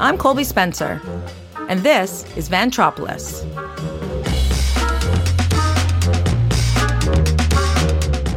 [0.00, 1.00] I'm Colby Spencer,
[1.68, 3.44] and this is Vantropolis.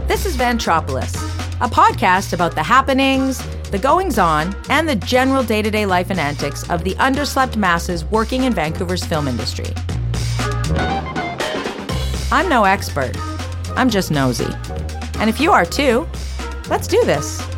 [0.08, 1.16] This is Vantropolis,
[1.60, 6.12] a podcast about the happenings, the goings on, and the general day to day life
[6.12, 9.74] and antics of the underslept masses working in Vancouver's film industry.
[12.32, 13.16] I'm no expert,
[13.76, 14.54] I'm just nosy.
[15.16, 16.08] And if you are too,
[16.70, 17.51] let's do this.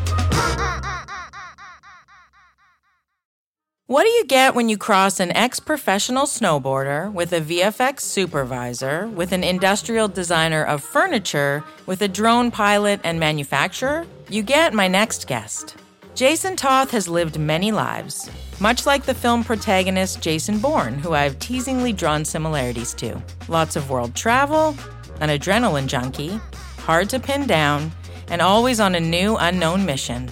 [3.93, 9.07] What do you get when you cross an ex professional snowboarder with a VFX supervisor,
[9.09, 14.07] with an industrial designer of furniture, with a drone pilot and manufacturer?
[14.29, 15.75] You get my next guest.
[16.15, 21.37] Jason Toth has lived many lives, much like the film protagonist Jason Bourne, who I've
[21.37, 23.21] teasingly drawn similarities to.
[23.47, 24.75] Lots of world travel,
[25.19, 26.41] an adrenaline junkie,
[26.79, 27.91] hard to pin down,
[28.29, 30.31] and always on a new, unknown mission.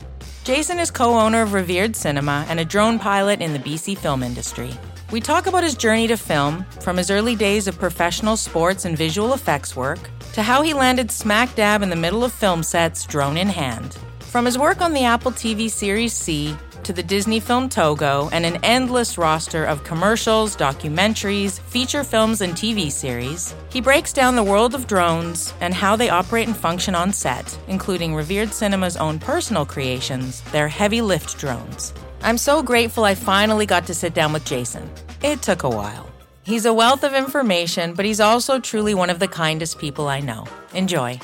[0.53, 4.21] Jason is co owner of Revered Cinema and a drone pilot in the BC film
[4.21, 4.77] industry.
[5.09, 8.97] We talk about his journey to film, from his early days of professional sports and
[8.97, 13.05] visual effects work, to how he landed smack dab in the middle of film sets,
[13.05, 13.97] drone in hand.
[14.19, 18.45] From his work on the Apple TV series See to the Disney film Togo and
[18.45, 24.43] an endless roster of commercials, documentaries, feature films, and TV series, he breaks down the
[24.43, 29.19] world of drones and how they operate and function on set, including Revered Cinema's own
[29.19, 31.93] personal creations, their heavy lift drones.
[32.23, 34.89] I'm so grateful I finally got to sit down with Jason.
[35.23, 36.09] It took a while.
[36.43, 40.19] He's a wealth of information, but he's also truly one of the kindest people I
[40.19, 40.45] know.
[40.73, 41.19] Enjoy.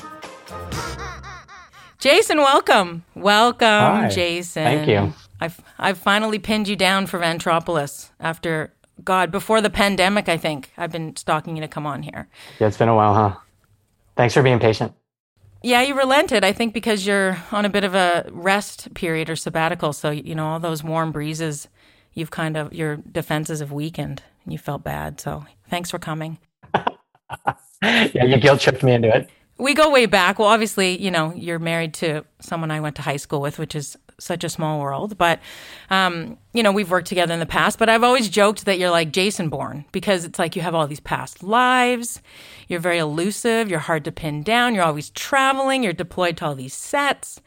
[1.98, 3.04] Jason, welcome.
[3.16, 4.08] Welcome, Hi.
[4.08, 4.62] Jason.
[4.62, 5.12] Thank you.
[5.40, 8.72] I've I've finally pinned you down for Vantropolis after
[9.04, 10.28] God before the pandemic.
[10.28, 12.28] I think I've been stalking you to come on here.
[12.58, 13.36] Yeah, it's been a while, huh?
[14.16, 14.92] Thanks for being patient.
[15.62, 16.44] Yeah, you relented.
[16.44, 19.92] I think because you're on a bit of a rest period or sabbatical.
[19.92, 21.68] So you know all those warm breezes.
[22.14, 25.20] You've kind of your defenses have weakened, and you felt bad.
[25.20, 26.38] So thanks for coming.
[27.82, 29.28] yeah, you guilt tripped me into it.
[29.58, 30.38] We go way back.
[30.38, 33.74] Well, obviously, you know, you're married to someone I went to high school with, which
[33.74, 35.16] is such a small world.
[35.16, 35.40] But,
[35.90, 37.78] um, you know, we've worked together in the past.
[37.78, 40.86] But I've always joked that you're like Jason Bourne because it's like you have all
[40.86, 42.20] these past lives.
[42.66, 43.70] You're very elusive.
[43.70, 44.74] You're hard to pin down.
[44.74, 45.82] You're always traveling.
[45.82, 47.40] You're deployed to all these sets.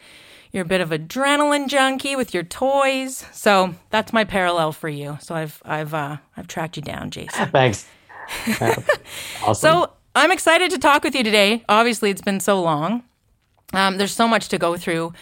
[0.51, 3.25] You're a bit of adrenaline junkie with your toys.
[3.31, 5.17] So that's my parallel for you.
[5.21, 7.49] So I've I've uh, I've tracked you down, Jason.
[7.51, 7.87] Thanks.
[9.43, 9.55] Awesome.
[9.55, 11.63] So I'm excited to talk with you today.
[11.67, 13.03] Obviously, it's been so long.
[13.73, 15.13] Um, there's so much to go through.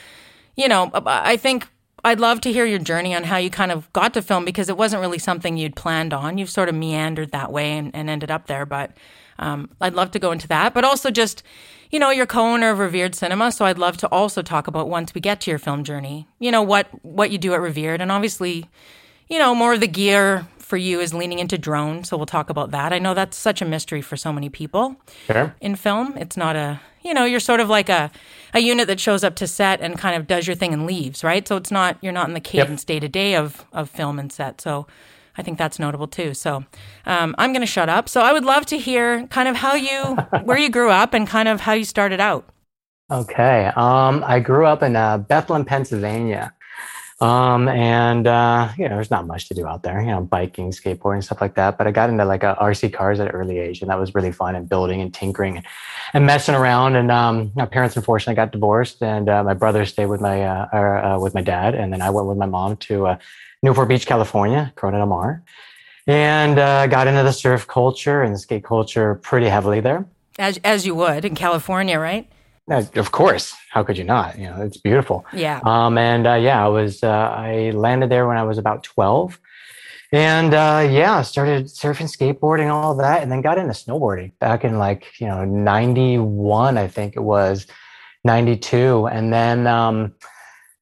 [0.55, 1.67] You know, I think
[2.03, 4.69] I'd love to hear your journey on how you kind of got to film because
[4.69, 6.37] it wasn't really something you'd planned on.
[6.37, 8.65] You've sort of meandered that way and, and ended up there.
[8.65, 8.91] But
[9.37, 10.73] um, I'd love to go into that.
[10.73, 11.43] But also just,
[11.91, 15.13] you know, you're co-owner of Revered Cinema, so I'd love to also talk about once
[15.15, 16.27] we get to your film journey.
[16.39, 18.69] You know what what you do at Revered, and obviously,
[19.27, 22.03] you know, more of the gear for you is leaning into drone.
[22.03, 22.93] So we'll talk about that.
[22.93, 24.95] I know that's such a mystery for so many people
[25.25, 25.55] Sure.
[25.61, 26.15] in film.
[26.15, 28.11] It's not a, you know, you're sort of like a,
[28.53, 31.23] a unit that shows up to set and kind of does your thing and leaves,
[31.23, 31.47] right?
[31.47, 34.31] So it's not, you're not in the cadence day to day of, of film and
[34.31, 34.61] set.
[34.61, 34.87] So
[35.37, 36.33] I think that's notable too.
[36.33, 36.65] So
[37.05, 38.09] um, I'm going to shut up.
[38.09, 41.27] So I would love to hear kind of how you, where you grew up and
[41.27, 42.45] kind of how you started out.
[43.11, 43.71] Okay.
[43.75, 46.53] Um, I grew up in uh, Bethlehem, Pennsylvania.
[47.21, 50.71] Um, and uh, you know, there's not much to do out there, you know, biking,
[50.71, 51.77] skateboarding, stuff like that.
[51.77, 54.31] But I got into like RC cars at an early age, and that was really
[54.31, 55.61] fun and building and tinkering
[56.13, 56.95] and, messing around.
[56.95, 61.15] And um, my parents unfortunately got divorced, and uh, my brother stayed with my uh,
[61.15, 63.17] uh, with my dad, and then I went with my mom to uh,
[63.63, 65.43] Newport Beach, California, Corona del Mar,
[66.07, 70.05] and uh, got into the surf culture and skate culture pretty heavily there.
[70.37, 72.31] As, as you would in California, right?
[72.69, 74.37] Of course, how could you not?
[74.37, 75.25] You know, it's beautiful.
[75.33, 75.59] Yeah.
[75.63, 79.39] Um, and uh, yeah, I was uh, I landed there when I was about twelve,
[80.11, 84.77] and uh, yeah, started surfing, skateboarding, all that, and then got into snowboarding back in
[84.77, 87.67] like you know ninety one, I think it was
[88.23, 90.13] ninety two, and then um,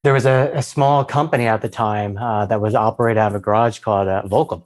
[0.04, 3.36] there was a, a small company at the time uh, that was operated out of
[3.36, 4.64] a garage called uh, Volcom.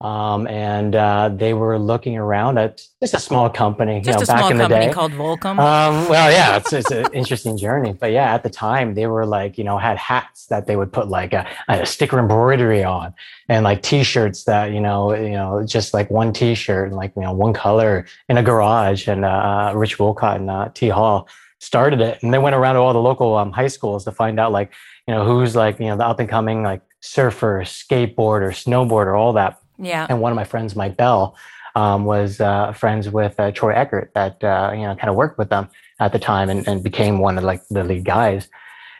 [0.00, 4.24] Um, and uh, they were looking around at just a small company, you know, back
[4.24, 4.92] small in the company day.
[4.92, 5.58] called Volcom.
[5.58, 7.92] Um, well, yeah, it's, it's an interesting journey.
[7.92, 10.90] But yeah, at the time, they were like, you know, had hats that they would
[10.90, 13.12] put like a, a sticker embroidery on,
[13.50, 17.22] and like T-shirts that you know, you know, just like one T-shirt and like you
[17.22, 19.06] know one color in a garage.
[19.06, 22.80] And uh, Rich Woolcott and uh, T Hall started it, and they went around to
[22.80, 24.72] all the local um, high schools to find out like
[25.06, 29.34] you know who's like you know the up and coming like surfer, skateboarder, snowboarder, all
[29.34, 30.06] that yeah.
[30.08, 31.36] and one of my friends, Mike Bell,
[31.74, 35.38] um, was uh, friends with uh, Troy Eckert that uh, you know kind of worked
[35.38, 35.68] with them
[36.00, 38.48] at the time and, and became one of like the lead guys.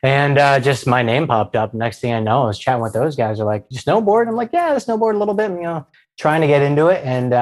[0.03, 1.75] And uh, just my name popped up.
[1.75, 3.37] Next thing I know, I was chatting with those guys.
[3.37, 5.87] They're like, "You snowboard?" I'm like, "Yeah, I snowboard a little bit." you know,
[6.19, 7.05] trying to get into it.
[7.05, 7.35] And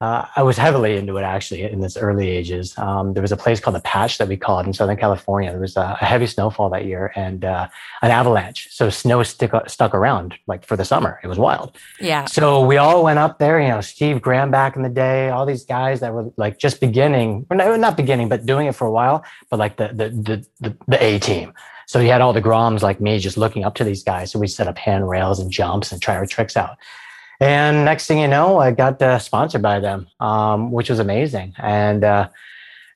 [0.00, 2.76] uh, uh, I was heavily into it actually in this early ages.
[2.78, 5.50] Um, there was a place called the Patch that we called in Southern California.
[5.50, 7.68] There was a, a heavy snowfall that year and uh,
[8.02, 8.68] an avalanche.
[8.70, 11.20] So snow stick, stuck around like for the summer.
[11.24, 11.76] It was wild.
[12.00, 12.26] Yeah.
[12.26, 15.46] So we all went up there, you know, Steve Graham back in the day, all
[15.46, 18.92] these guys that were like just beginning, or not beginning, but doing it for a
[18.92, 21.52] while, but like the, the, the, the, the A team.
[21.86, 24.30] So you had all the Groms like me just looking up to these guys.
[24.30, 26.76] So we set up handrails and jumps and try our tricks out.
[27.40, 31.54] And next thing you know, I got uh, sponsored by them, um, which was amazing.
[31.58, 32.28] And uh,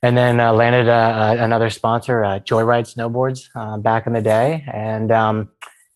[0.03, 4.65] and then uh, landed uh, another sponsor, uh, Joyride Snowboards, uh, back in the day.
[4.73, 5.51] And um,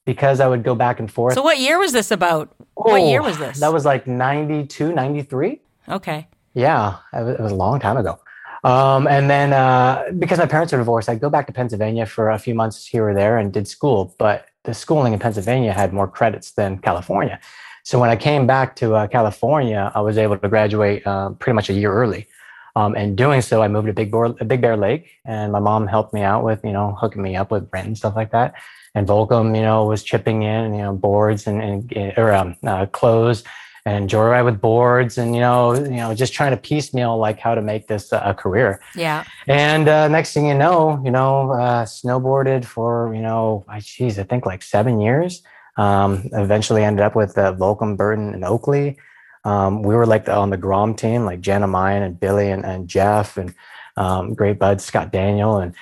[0.05, 1.35] because I would go back and forth.
[1.35, 2.55] So what year was this about?
[2.77, 3.61] Oh, what year was this?
[3.61, 5.61] That was like 92, 93.
[5.89, 6.27] Okay.
[6.55, 8.19] Yeah, it was, it was a long time ago.
[8.65, 12.31] Um, and then uh, because my parents are divorced, I'd go back to Pennsylvania for
[12.31, 14.15] a few months here or there and did school.
[14.19, 17.41] But the schooling in Pennsylvania had more credits than California.
[17.85, 21.55] So when I came back to uh, California, I was able to graduate uh, pretty
[21.55, 22.29] much a year early.
[22.75, 25.87] Um, and doing so, I moved to Big Bear, Big Bear Lake, and my mom
[25.87, 28.55] helped me out with, you know, hooking me up with rent and stuff like that.
[28.95, 31.63] And Volcom, you know, was chipping in, you know, boards and,
[31.93, 33.45] and or um, uh, clothes
[33.85, 37.55] and joyride with boards and you know you know just trying to piecemeal like how
[37.55, 41.85] to make this a career yeah and uh, next thing you know you know uh,
[41.85, 45.43] snowboarded for you know geez i think like seven years
[45.77, 48.99] um, eventually ended up with uh, Volcom, Burton, and Oakley.
[49.45, 52.65] Um, we were like the, on the Grom team, like Jana Meyen and Billy and,
[52.65, 53.55] and Jeff and
[53.97, 55.75] um, great bud Scott Daniel and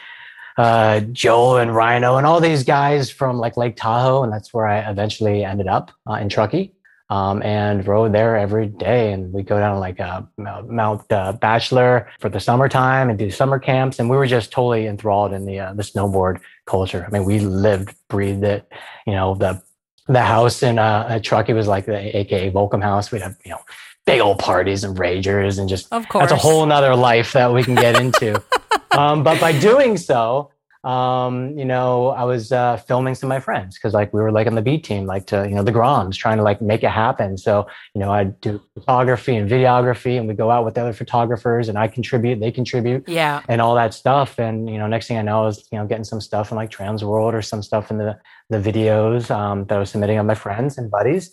[0.57, 4.23] uh, Joel and Rhino and all these guys from like Lake Tahoe.
[4.23, 6.73] And that's where I eventually ended up uh, in Truckee
[7.09, 9.13] um, and rode there every day.
[9.13, 13.59] And we go down like uh, Mount uh, Bachelor for the summertime and do summer
[13.59, 13.99] camps.
[13.99, 17.05] And we were just totally enthralled in the, uh, the snowboard culture.
[17.07, 18.71] I mean, we lived, breathed it,
[19.07, 19.63] you know, the
[20.13, 23.11] the house in uh, a It was like the AKA Volcom house.
[23.13, 23.61] We'd have, you know,
[24.07, 27.53] big old parties and ragers and just, of course, that's a whole nother life that
[27.53, 28.43] we can get into.
[28.91, 30.51] um, but by doing so,
[30.83, 34.33] um, you know, I was uh, filming some of my friends because like we were
[34.33, 36.83] like on the beat team, like to, you know, the Groms trying to like make
[36.83, 37.37] it happen.
[37.37, 40.95] So, you know, I'd do photography and videography and we go out with the other
[40.95, 43.07] photographers and I contribute, they contribute.
[43.07, 43.43] Yeah.
[43.47, 44.39] And all that stuff.
[44.39, 46.57] And, you know, next thing I know I was, you know, getting some stuff in
[46.57, 48.19] like Trans World or some stuff in the,
[48.49, 51.31] the videos um, that I was submitting on my friends and buddies.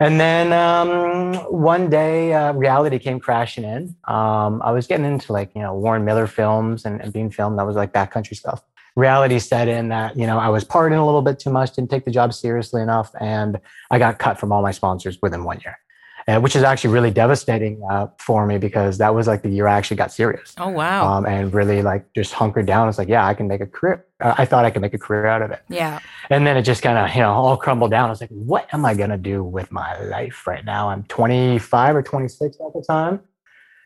[0.00, 3.94] And then um, one day, uh, reality came crashing in.
[4.08, 7.58] Um, I was getting into like, you know, Warren Miller films and, and being filmed.
[7.58, 8.60] That was like backcountry stuff
[8.96, 11.90] reality set in that you know I was partying a little bit too much, didn't
[11.90, 13.60] take the job seriously enough, and
[13.90, 15.78] I got cut from all my sponsors within one year.
[16.26, 19.68] Uh, which is actually really devastating uh, for me because that was like the year
[19.68, 20.54] I actually got serious.
[20.56, 21.06] Oh wow!
[21.06, 22.88] Um, and really like just hunkered down.
[22.88, 24.06] It's like, yeah, I can make a career.
[24.20, 25.60] Uh, I thought I could make a career out of it.
[25.68, 25.98] Yeah.
[26.30, 28.06] And then it just kind of you know all crumbled down.
[28.06, 30.88] I was like, what am I gonna do with my life right now?
[30.88, 33.20] I'm 25 or 26 at the time.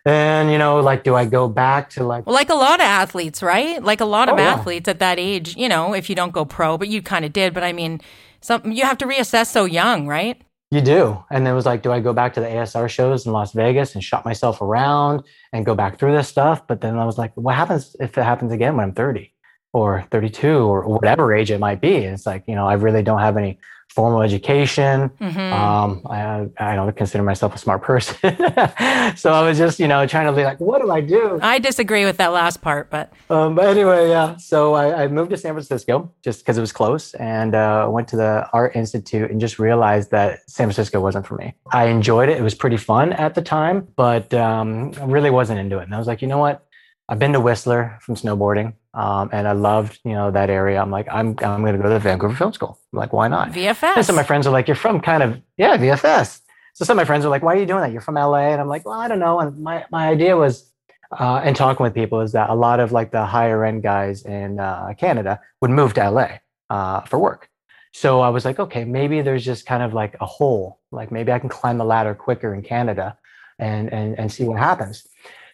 [0.04, 2.26] And you know, like, do I go back to like?
[2.26, 3.82] Well, like a lot of athletes, right?
[3.82, 4.52] Like a lot of Oh, yeah.
[4.54, 7.32] athletes at that age, you know, if you don't go pro, but you kind of
[7.32, 7.52] did.
[7.54, 8.00] But I mean,
[8.40, 10.40] some you have to reassess so young, right?
[10.70, 11.24] You do.
[11.30, 13.52] And then it was like, do I go back to the ASR shows in Las
[13.54, 15.22] Vegas and shop myself around
[15.52, 16.66] and go back through this stuff?
[16.66, 19.32] But then I was like, what happens if it happens again when I'm 30
[19.72, 22.04] or 32 or whatever age it might be?
[22.04, 23.58] And it's like, you know, I really don't have any
[23.90, 25.08] formal education.
[25.18, 28.16] hmm Um, I, I don't consider myself a smart person.
[29.16, 31.38] so I was just, you know, trying to be like, what do I do?
[31.42, 34.36] I disagree with that last part, but Um, but anyway, yeah.
[34.36, 38.08] So I, I moved to San Francisco just because it was close, and uh, went
[38.08, 41.54] to the Art Institute and just realized that San Francisco wasn't for me.
[41.72, 45.58] I enjoyed it; it was pretty fun at the time, but um, I really wasn't
[45.60, 45.84] into it.
[45.84, 46.64] And I was like, you know what?
[47.08, 50.80] I've been to Whistler from snowboarding, um, and I loved you know that area.
[50.80, 52.78] I'm like, I'm I'm going to go to the Vancouver Film School.
[52.92, 53.52] I'm like, why not?
[53.52, 54.04] VFS.
[54.04, 56.40] some of my friends are like, you're from kind of yeah VFS.
[56.74, 57.92] So some of my friends are like, why are you doing that?
[57.92, 59.40] You're from LA, and I'm like, well, I don't know.
[59.40, 60.72] And my my idea was
[61.18, 64.24] uh, and talking with people is that a lot of like the higher end guys
[64.24, 66.38] in uh, Canada would move to LA
[66.70, 67.48] uh, for work.
[67.92, 70.80] So I was like, okay, maybe there's just kind of like a hole.
[70.92, 73.16] Like maybe I can climb the ladder quicker in Canada
[73.58, 75.06] and and and see what happens.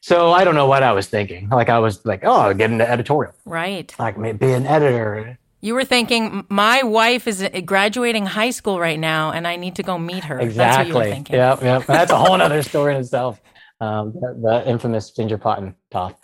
[0.05, 1.49] So I don't know what I was thinking.
[1.49, 3.89] Like I was like, oh, get into editorial, right.
[3.99, 5.39] like maybe be an editor.
[5.63, 9.77] You were thinking, my wife is uh, graduating high school right now, and I need
[9.77, 10.45] to go meet her.
[10.45, 11.11] That's what you were Exactly.
[11.11, 11.37] thinking.
[11.37, 11.79] Yeah, yeah.
[11.87, 13.41] That's a whole other story in itself.
[13.81, 16.21] Um, the, the infamous Ginger Potten top.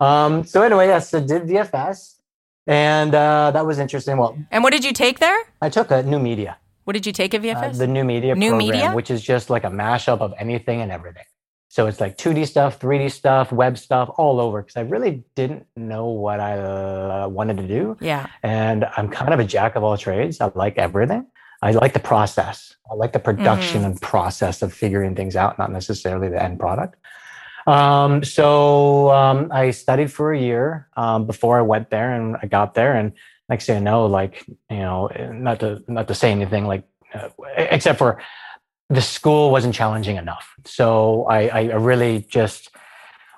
[0.00, 2.16] Um, so anyway, yes, I did VFS,
[2.66, 4.16] and uh, that was interesting.
[4.16, 5.38] Well, And what did you take there?
[5.62, 7.78] I took a new media, What did you take at uh, VFS?
[7.78, 8.92] the new media New program, media?
[8.92, 11.22] which is just like a mashup of anything and everything.
[11.72, 14.60] So it's like 2D stuff, 3D stuff, web stuff, all over.
[14.60, 17.96] Because I really didn't know what I uh, wanted to do.
[18.00, 18.26] Yeah.
[18.42, 20.40] And I'm kind of a jack of all trades.
[20.40, 21.26] I like everything.
[21.62, 22.74] I like the process.
[22.90, 23.86] I like the production Mhm.
[23.86, 26.96] and process of figuring things out, not necessarily the end product.
[27.68, 32.46] Um, so um, I studied for a year um, before I went there, and I
[32.46, 32.94] got there.
[32.96, 33.12] And
[33.48, 36.82] next thing I know, like you know, not to not to say anything, like
[37.14, 38.20] uh, except for
[38.90, 40.52] the school wasn't challenging enough.
[40.66, 42.70] So I, I really just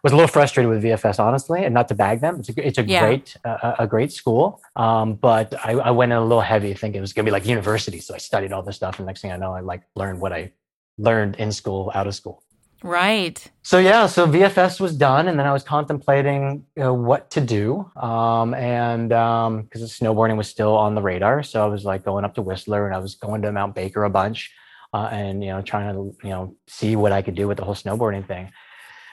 [0.03, 2.41] was a little frustrated with VFS, honestly, and not to bag them.
[2.41, 3.05] It's a, it's a Yeah.
[3.07, 6.99] great uh, a great school, um, but I, I went in a little heavy, thinking
[6.99, 8.01] it was going to be like university.
[8.01, 10.33] So I studied all this stuff, and next thing I know, I like learned what
[10.33, 10.53] I
[10.99, 12.43] learned in school, out of school.
[12.83, 13.39] Right.
[13.63, 17.41] So yeah, so VFS was done, and then I was contemplating you know, what to
[17.41, 22.25] do, um, and because snowboarding was still on the radar, so I was like going
[22.25, 24.51] up to Whistler, and I was going to Mount Baker a bunch,
[24.93, 27.65] uh, and you know trying to you know see what I could do with the
[27.65, 28.53] whole snowboarding thing.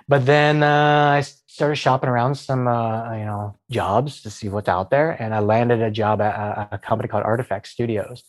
[0.07, 4.69] But then uh, I started shopping around some uh, you know jobs to see what's
[4.69, 8.23] out there, and I landed a job at a, a company called Artifact Studios.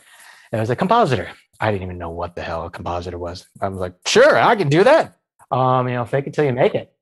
[0.52, 1.28] And I was a compositor.
[1.60, 3.46] I didn't even know what the hell a compositor was.
[3.60, 6.52] I was like, sure, I can do that um, you know, fake it till you
[6.52, 6.92] make it.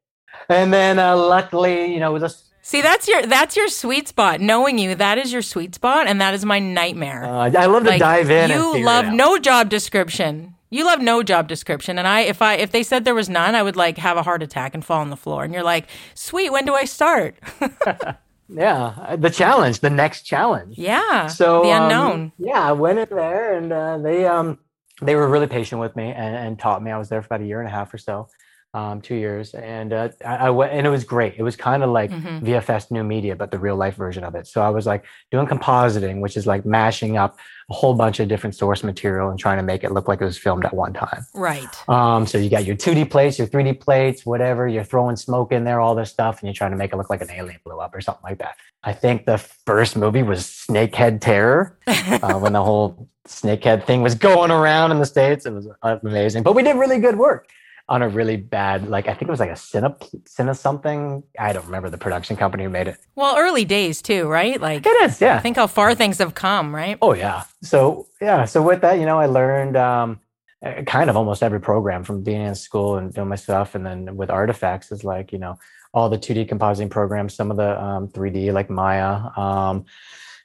[0.48, 2.36] And then uh, luckily, you know, it was a,
[2.68, 4.42] See, that's your that's your sweet spot.
[4.42, 7.25] Knowing you, that is your sweet spot, and that is my nightmare.
[7.25, 8.50] uh, I love to like dive in.
[8.50, 10.54] and you love no job description.
[10.68, 13.54] You love no job description, and I if I if they said there was none,
[13.54, 15.44] I would like have a heart attack and fall on the floor.
[15.44, 17.37] And you're like, sweet, when do I start?
[18.50, 20.78] Yeah, uh, the challenge, the next challenge.
[20.78, 22.32] yeah, So the um, unknown.
[22.38, 24.58] yeah, I went in there, and uh, they um
[25.02, 26.90] they were really patient with me and, and taught me.
[26.90, 28.28] I was there for about a year and a half or so,
[28.75, 31.34] um, two years, and uh, I, I went, and it was great.
[31.38, 32.42] It was kind of like Mhm.
[32.42, 34.46] VFS new media, but the real life version of it.
[34.46, 37.38] So I was like doing compositing, which is like mashing up
[37.70, 40.25] a whole bunch of different source material and trying to make it look like it
[40.25, 41.25] was filmed at one time.
[41.34, 41.88] right.
[41.88, 44.66] Um, so you got your 2D plates, your 3D plates, whatever.
[44.68, 47.10] You're throwing smoke in there, all this stuff, and you're trying to make it look
[47.10, 48.56] like an alien blew up or something like that.
[48.84, 54.14] I think the first movie was Snakehead Terror uh, when the whole Snakehead thing was
[54.14, 55.44] going around in the states.
[55.46, 57.48] It was amazing, but we did really good work
[57.88, 61.23] on a really bad, like I think it was like a Cine, Cine something.
[61.38, 62.99] I don't remember the production company who made it.
[63.14, 64.61] well, early days too, right?
[64.61, 65.37] Like, It is, yeah.
[65.37, 66.99] I think how far things have come, right?
[67.00, 67.45] Oh yeah.
[67.62, 68.45] So yeah.
[68.45, 70.21] So with that, you know, I learned um,
[70.64, 73.87] uh, kind of almost every program from being in school and doing my stuff, and
[73.87, 75.59] then with artifacts is like you know
[75.95, 79.87] all the 2D compositing programs, some of the um, 3D like Maya, um,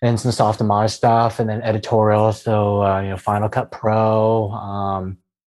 [0.01, 2.31] and some Softimage stuff, and then editorial.
[2.31, 5.17] So uh, you know, Final Cut Pro, um,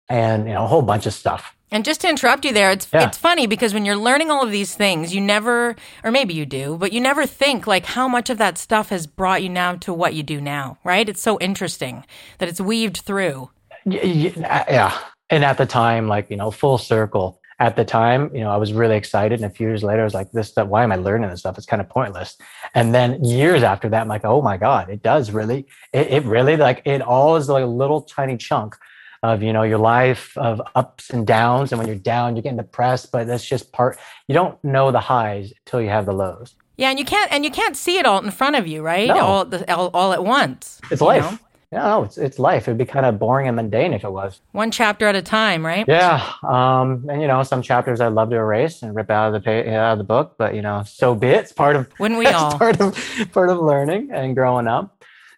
[0.08, 1.58] and you know a whole bunch of stuff.
[1.74, 3.08] And just to interrupt you there, it's Yeah.
[3.08, 6.46] it's funny because when you're learning all of these things, you never, or maybe you
[6.46, 9.76] do, but you never think like how much of that stuff has brought you now
[9.78, 11.10] to what you do now, right?
[11.10, 12.06] It's so interesting
[12.38, 13.50] that it's weaved through.
[13.86, 14.98] Y- uh, yeah
[15.30, 18.58] and at the time like you know full circle at the time you know i
[18.58, 20.92] was really excited and a few years later i was like this stuff why am
[20.92, 22.38] i learning this stuff it's kind of pointless
[22.76, 26.24] and then years after that i'm like oh my god it does really it, it
[26.26, 28.76] really like it all is like a little tiny chunk
[29.24, 32.58] of you know your life of ups and downs and when you're down you're getting
[32.58, 36.56] depressed but that's just part you don't know the highs until you have the lows
[36.78, 39.08] Yeah, and you can't and you can't see it all in front of you, right?
[39.08, 39.18] No.
[39.26, 40.82] All, at all all at once.
[40.92, 41.38] it's life know?
[41.72, 44.42] yeah no it's, it's life it'd be kind of boring and mundane if it was
[44.52, 45.86] One chapter at a time, right?
[45.88, 49.34] Yeah, um, and you know, some chapters I'd love to erase and rip out of
[49.34, 51.42] the page, out of the book, but you know, so be it.
[51.44, 52.58] It's part of Wouldn't we all?
[52.58, 52.90] part of
[53.32, 54.86] part of learning and growing up.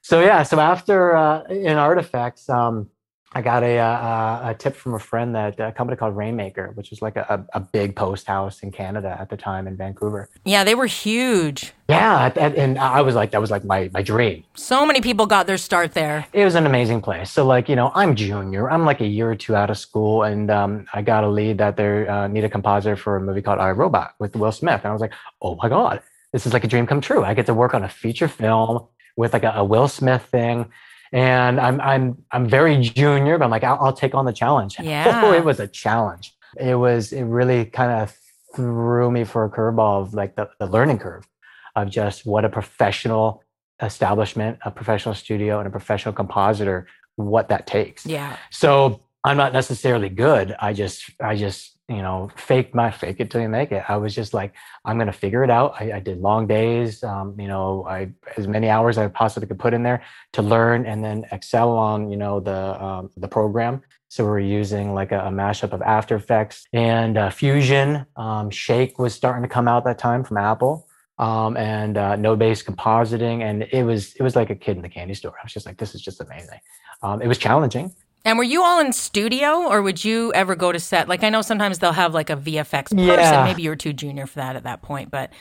[0.01, 2.89] So yeah, so after uh, in artifacts, um,
[3.35, 6.89] I got a, uh, a tip from a friend that a company called Rainmaker, which
[6.89, 10.29] was like a, a big post house in Canada at the time in Vancouver.
[10.45, 11.73] Yeah, they were huge.
[11.89, 14.45] Yeah, and, and I was like, that was like my my dream.
[14.55, 16.25] So many people got their start there.
[16.31, 17.29] it was an amazing place.
[17.29, 18.71] So like, you know, I'm junior.
[18.71, 21.57] I'm like a year or two out of school, and um, I got a lead
[21.57, 24.79] that they uh, need a composer for a movie called I Robot with Will Smith,
[24.83, 26.01] and I was like, oh my god,
[26.31, 27.25] this is like a dream come true.
[27.25, 28.87] I get to work on a feature film
[29.17, 30.71] with like a, a Will Smith thing,
[31.15, 34.75] and I'm I'm I'm very junior, but I'm like, I'll, I'll take on the challenge.
[34.83, 35.21] Yeah.
[35.23, 36.33] oh, it was a challenge.
[36.59, 38.13] It was it really kind of
[38.55, 41.27] threw me for a curveball of like the, the learning curve
[41.75, 43.41] of just what a professional
[43.81, 48.05] establishment, a professional studio, and a professional compositor, what that takes.
[48.05, 48.35] Yeah.
[48.49, 50.55] So I'm not necessarily good.
[50.59, 53.83] I just, I just, you know, fake my fake it till you make it.
[53.87, 55.75] I was just like, I'm gonna figure it out.
[55.79, 59.59] I, I did long days, um, you know, I as many hours I possibly could
[59.59, 63.81] put in there to learn and then excel on, you know, the um, the program.
[64.07, 68.05] So we're using like a, a mashup of After Effects and uh, Fusion.
[68.15, 70.87] Um, Shake was starting to come out that time from Apple
[71.17, 74.81] um, and uh, node based compositing, and it was it was like a kid in
[74.81, 75.33] the candy store.
[75.39, 76.59] I was just like, this is just amazing.
[77.03, 77.93] Um, it was challenging.
[78.25, 81.07] And were you all in studio or would you ever go to set?
[81.07, 82.97] Like I know sometimes they'll have like a VFX person.
[82.99, 83.43] Yeah.
[83.45, 85.31] Maybe you were too junior for that at that point, but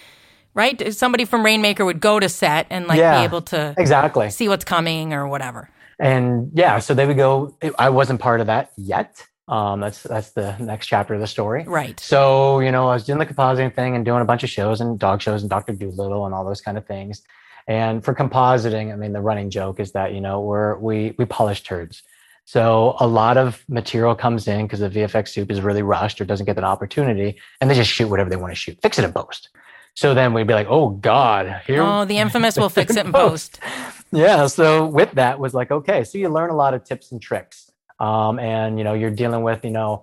[0.53, 0.93] right?
[0.95, 3.21] Somebody from Rainmaker would go to set and like Yeah.
[3.21, 4.29] be able to Exactly.
[4.31, 5.71] see what's coming or whatever.
[5.99, 7.57] and yeah, so they would go.
[7.79, 9.25] I wasn't part of that yet.
[9.47, 11.65] Um, that's that's the next chapter of the story.
[11.65, 11.99] Right.
[12.01, 14.81] So you know, I was doing the compositing thing and doing a bunch of shows
[14.81, 17.23] and dog shows and Doctor Dolittle and all those kind of things.
[17.69, 21.25] And for compositing, I mean, the running joke is that you know we're we we
[21.27, 22.03] polish turds.
[22.45, 26.25] So a lot of material comes in because the VFX supe is really rushed or
[26.25, 29.05] doesn't get that opportunity, and they just shoot whatever they want to shoot, fix it
[29.05, 29.49] in post.
[29.95, 33.13] So then we'd be like, "Oh God, here Oh, the infamous will fix it in
[33.13, 33.61] post.
[34.15, 37.21] yeah so with that was like okay so you learn a lot of tips and
[37.21, 40.03] tricks um, and you know you're dealing with you know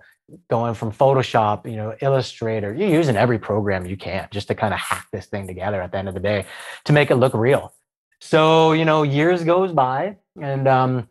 [0.50, 4.74] going from photoshop you know illustrator you're using every program you can just to kind
[4.74, 6.45] of hack this thing together at the end of the day
[6.83, 7.74] to make it look real
[8.19, 11.07] so you know years goes by and um,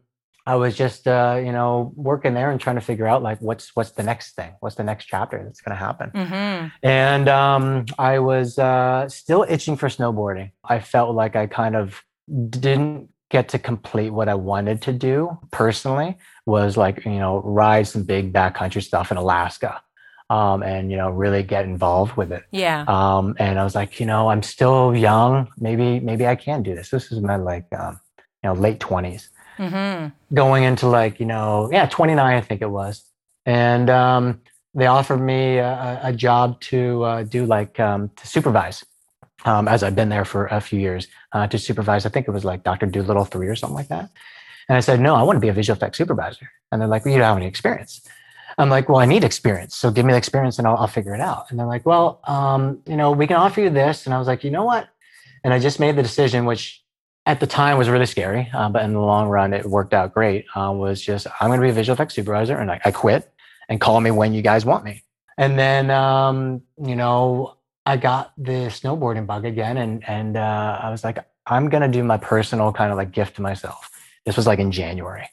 [0.47, 3.75] I was just uh, you know working there and trying to figure out like what's
[3.75, 6.11] what's the next thing, what's the next chapter that's going to happen.
[6.11, 6.69] Mm-hmm.
[6.83, 10.53] And um, I was uh, still itching for snowboarding.
[10.65, 12.03] I felt like I kind of
[12.49, 16.17] didn't get to complete what I wanted to do personally.
[16.47, 19.83] Was like you know ride some big backcountry stuff in Alaska.
[20.31, 23.99] Um, and you know really get involved with it yeah um, and i was like
[23.99, 27.67] you know i'm still young maybe maybe i can do this this is my like
[27.77, 27.99] um,
[28.45, 29.27] you know late 20s
[29.61, 30.35] mm-hmm.
[30.35, 33.05] going into like you know yeah 29 i think it was
[33.47, 34.41] and um,
[34.75, 38.85] they offered me a, a job to uh, do like um, to supervise
[39.45, 42.33] um, as i've been there for a few years uh, to supervise i think it
[42.33, 44.09] was like dr dolittle 3 or something like that
[44.69, 47.05] and i said no i want to be a visual effects supervisor and they're like
[47.05, 48.01] well, you don't have any experience
[48.59, 49.75] I'm like, well, I need experience.
[49.75, 51.51] So give me the experience and I'll, I'll figure it out.
[51.51, 54.05] And they're like, well, um, you know, we can offer you this.
[54.05, 54.89] And I was like, you know what?
[55.43, 56.83] And I just made the decision, which
[57.27, 60.15] at the time was really scary, uh, but in the long run, it worked out
[60.15, 60.47] great.
[60.55, 63.31] Uh, was just I'm going to be a visual effects supervisor, and I, I quit.
[63.69, 65.05] And call me when you guys want me.
[65.39, 70.91] And then um, you know I got the snowboarding bug again, and and uh, I
[70.91, 73.91] was like, I'm going to do my personal kind of like gift to myself.
[74.27, 75.29] This was like in January,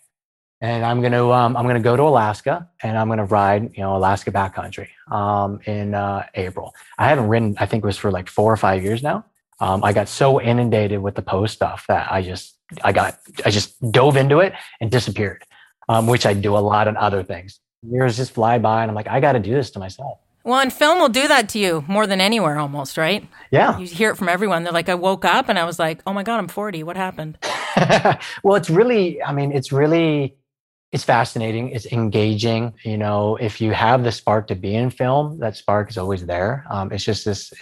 [0.62, 3.26] and I'm going to um, I'm going to go to Alaska, and I'm going to
[3.26, 6.76] ride you know Alaska backcountry um, in uh, April.
[7.00, 7.56] I haven't ridden.
[7.60, 9.26] I think it was for like four or five years now
[9.60, 13.50] um, I got so inundated with the post stuff that I just I got I
[13.50, 15.44] just dove into it and disappeared,
[15.90, 17.60] um, which I do a lot in other things.
[17.84, 20.20] Years just fly by, and I'm like, I got to do this to myself.
[20.48, 23.28] Well, and film will do that to you more than anywhere almost, right?
[23.52, 23.78] Yeah.
[23.78, 24.64] You hear it from everyone.
[24.64, 26.84] They're like, I woke up and I was like, oh my God, I'm 40.
[26.84, 27.38] What happened?
[28.44, 30.37] well, it's really, I mean, it's really,
[30.92, 31.70] it's fascinating.
[31.70, 32.74] It's engaging.
[32.84, 36.26] You know, if you have the spark to be in film, that spark is always
[36.26, 36.66] there.
[36.70, 37.54] Um, it's just this,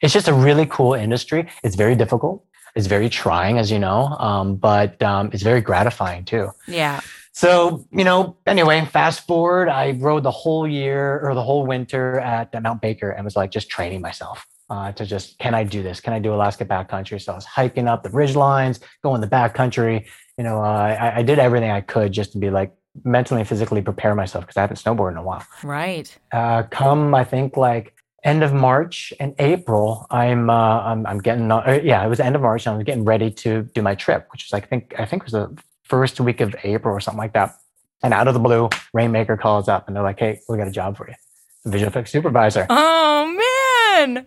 [0.00, 1.48] it's just a really cool industry.
[1.62, 2.44] It's very difficult.
[2.74, 6.50] It's very trying, as you know, um, but um, it's very gratifying too.
[6.66, 7.00] Yeah.
[7.32, 12.18] So, you know, anyway, fast forward, I rode the whole year or the whole winter
[12.20, 15.82] at Mount Baker and was like just training myself uh, to just, can I do
[15.82, 16.00] this?
[16.00, 17.20] Can I do Alaska backcountry?
[17.20, 20.06] So I was hiking up the ridge lines, going the backcountry.
[20.42, 22.74] You know, uh, I, I did everything I could just to be like
[23.04, 25.46] mentally and physically prepare myself because I haven't snowboarded in a while.
[25.62, 26.18] Right.
[26.32, 31.48] Uh, come, I think like end of March and April, I'm, uh, I'm, I'm getting,
[31.52, 33.94] uh, yeah, it was end of March and I was getting ready to do my
[33.94, 36.98] trip, which was, I think, I think it was the first week of April or
[36.98, 37.54] something like that.
[38.02, 40.72] And out of the blue, Rainmaker calls up and they're like, hey, we got a
[40.72, 41.14] job for you.
[41.66, 42.66] Visual effects supervisor.
[42.68, 43.38] Oh,
[43.94, 44.26] man.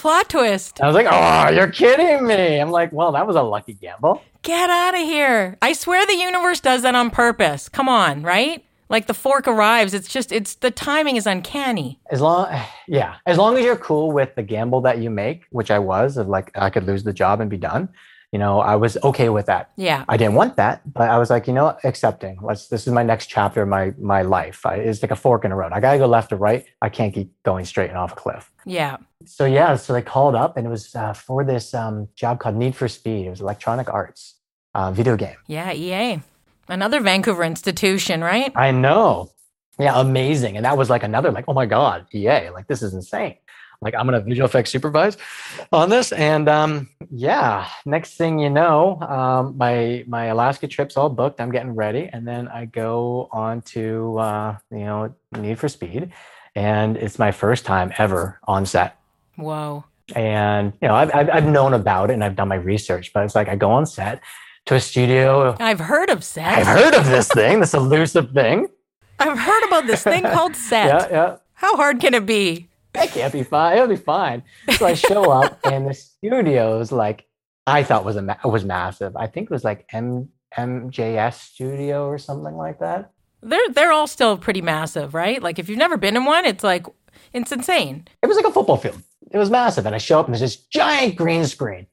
[0.00, 0.80] Plot twist.
[0.80, 2.58] I was like, oh, you're kidding me.
[2.58, 4.22] I'm like, well, that was a lucky gamble.
[4.40, 5.58] Get out of here.
[5.60, 7.68] I swear the universe does that on purpose.
[7.68, 8.64] Come on, right?
[8.88, 9.92] Like the fork arrives.
[9.92, 12.00] It's just, it's the timing is uncanny.
[12.10, 12.48] As long,
[12.88, 16.16] yeah, as long as you're cool with the gamble that you make, which I was,
[16.16, 17.90] of like I could lose the job and be done.
[18.32, 19.72] You know, I was okay with that.
[19.76, 20.04] Yeah.
[20.08, 22.38] I didn't want that, but I was like, you know, accepting.
[22.40, 22.68] Let's.
[22.68, 24.64] This is my next chapter of my my life.
[24.64, 25.72] I, it's like a fork in the road.
[25.72, 26.64] I gotta go left or right.
[26.80, 28.50] I can't keep going straight and off a cliff.
[28.64, 28.98] Yeah.
[29.24, 32.54] So yeah, so they called up, and it was uh, for this um, job called
[32.54, 33.26] Need for Speed.
[33.26, 34.36] It was Electronic Arts
[34.74, 35.36] uh, video game.
[35.48, 35.72] Yeah.
[35.72, 36.20] EA.
[36.68, 38.52] Another Vancouver institution, right?
[38.54, 39.32] I know.
[39.80, 40.56] Yeah, amazing.
[40.56, 43.36] And that was like another, like, oh my God, EA, like this is insane.
[43.82, 45.16] Like I'm gonna visual effects supervise
[45.72, 46.12] on this.
[46.12, 51.40] And um, yeah, next thing you know, um, my my Alaska trip's all booked.
[51.40, 52.10] I'm getting ready.
[52.12, 56.12] And then I go on to uh, you know, Need for Speed.
[56.54, 58.98] And it's my first time ever on set.
[59.36, 59.84] Whoa.
[60.14, 63.24] And you know, I've, I've I've known about it and I've done my research, but
[63.24, 64.20] it's like I go on set
[64.66, 65.56] to a studio.
[65.58, 66.46] I've heard of set.
[66.46, 68.68] I've heard of this thing, this elusive thing.
[69.18, 70.86] I've heard about this thing called set.
[70.86, 71.36] Yeah, yeah.
[71.54, 72.69] How hard can it be?
[72.94, 73.76] It can't be fine.
[73.76, 74.42] It'll be fine.
[74.76, 77.26] So I show up, and the studio is like
[77.66, 79.16] I thought was a ma- was massive.
[79.16, 83.12] I think it was like M MJS Studio or something like that.
[83.42, 85.42] They're they're all still pretty massive, right?
[85.42, 86.86] Like if you've never been in one, it's like
[87.32, 88.06] it's insane.
[88.22, 89.02] It was like a football field.
[89.30, 89.86] It was massive.
[89.86, 91.86] And I show up and there's this giant green screen.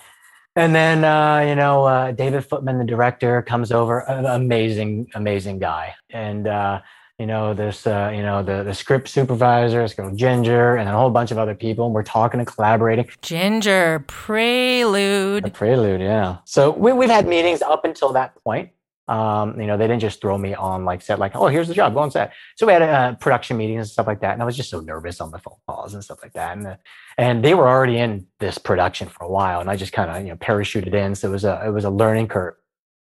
[0.55, 3.99] And then, uh, you know, uh, David Footman, the director, comes over.
[3.99, 5.93] An amazing, amazing guy.
[6.09, 6.81] And, uh,
[7.19, 10.91] you know, this, uh, you know, the, the script supervisor, it's going Ginger, and a
[10.91, 11.85] whole bunch of other people.
[11.85, 13.09] And we're talking and collaborating.
[13.21, 15.45] Ginger, Prelude.
[15.45, 16.37] A prelude, yeah.
[16.45, 18.69] So we, we've had meetings up until that point.
[19.07, 21.73] Um, you know, they didn't just throw me on like set, like, oh, here's the
[21.73, 22.33] job, go on set.
[22.55, 24.81] So we had uh, production meetings and stuff like that, and I was just so
[24.81, 26.57] nervous on the phone calls and stuff like that.
[26.57, 26.75] And uh,
[27.17, 30.21] and they were already in this production for a while, and I just kind of
[30.23, 31.15] you know parachuted in.
[31.15, 32.55] So it was a it was a learning curve.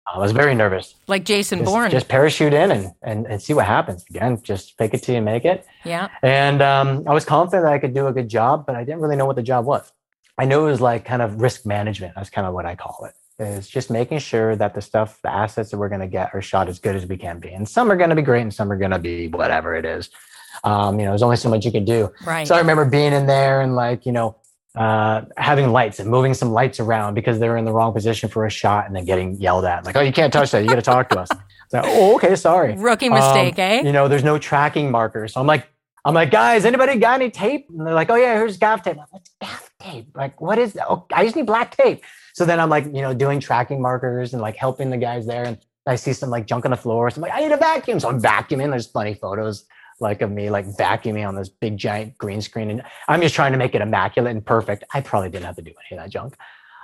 [0.07, 0.95] I was very nervous.
[1.09, 1.91] Like Jason Just, Bourne.
[1.91, 4.05] just parachute in and, and and see what happens.
[4.09, 5.67] Again, just fake it till you make it.
[5.85, 6.09] yeah.
[6.23, 9.01] And um, I was confident that I could do a good job, but I didn't
[9.01, 9.93] really know what the job was.
[10.39, 12.15] I knew it was like kind of risk management.
[12.15, 13.15] That's kind of what I call it.
[13.43, 16.41] Is just making sure that the stuff, the assets that we're going to get are
[16.41, 17.51] shot as good as we can be.
[17.51, 19.85] And some are going to be great and some are going to be whatever it
[19.85, 20.09] is.
[20.65, 22.11] Um, you know, there's only so much you can do.
[22.25, 22.47] Right.
[22.47, 24.37] So I remember being in there and like, you know,
[24.77, 28.29] uh, having lights and moving some lights around because they were in the wrong position
[28.29, 29.85] for a shot and then getting yelled at.
[29.87, 30.63] Like, oh, you can't touch that.
[30.63, 31.29] You got to talk to us.
[31.69, 32.77] So, oh, okay, sorry.
[32.77, 33.81] Rookie Um, mistake, eh?
[33.83, 35.33] You know, there's no tracking markers.
[35.33, 35.67] So I'm like,
[36.05, 37.67] I'm like, guys, anybody got any tape?
[37.71, 38.97] And they're like, oh yeah, here's gaff tape.
[38.99, 40.09] Like, What's gaff tape?
[40.15, 40.87] Like, what is that?
[40.89, 42.05] Oh, I just need black tape.
[42.35, 45.45] So then I'm like, you know, doing tracking markers and like helping the guys there.
[45.45, 47.11] And I see some like junk on the floor.
[47.11, 47.99] So I'm like, I need a vacuum.
[47.99, 48.71] So I'm vacuuming.
[48.71, 49.65] There's funny photos
[50.01, 52.71] like of me like vacuuming on this big giant green screen.
[52.71, 54.85] And I'm just trying to make it immaculate and perfect.
[54.93, 56.37] I probably didn't have to do any of that junk.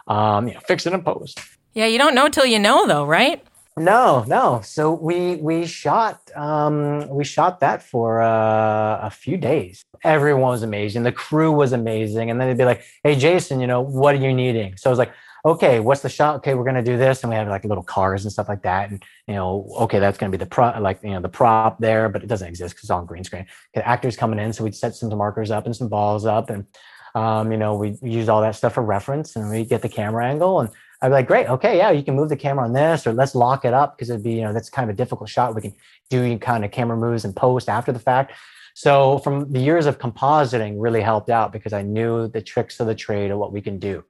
[0.07, 1.40] Um, you know, fix it in post.
[1.75, 3.44] yeah, you don't know till you know, though, right?
[3.77, 4.61] No, no.
[4.62, 9.83] So we we shot um we shot that for uh, a few days.
[10.05, 11.05] Everyone was amazing.
[11.05, 12.31] The crew was amazing.
[12.31, 14.92] And then they'd be like, "Hey, Jason, you know what are you needing?" So I
[14.92, 15.12] was like,
[15.44, 16.37] "Okay, what's the shot?
[16.37, 18.90] Okay, we're gonna do this." And we have like little cars and stuff like that.
[18.90, 22.09] And you know, okay, that's gonna be the pro like you know the prop there,
[22.09, 23.46] but it doesn't exist because it's on green screen.
[23.74, 26.66] The actors coming in, so we'd set some markers up and some balls up, and
[27.14, 30.26] um, you know, we use all that stuff for reference, and we get the camera
[30.26, 30.70] angle and
[31.02, 33.35] I'd be like, great, okay, yeah, you can move the camera on this, or let's
[33.35, 35.52] lock it up because it'd be, you know, that's kind of a difficult shot.
[35.52, 35.74] We can
[36.11, 38.35] do kind of camera moves and post after the fact.
[38.74, 42.87] So from the years of compositing really helped out because I knew the tricks of
[42.87, 44.05] the trade of what we can do.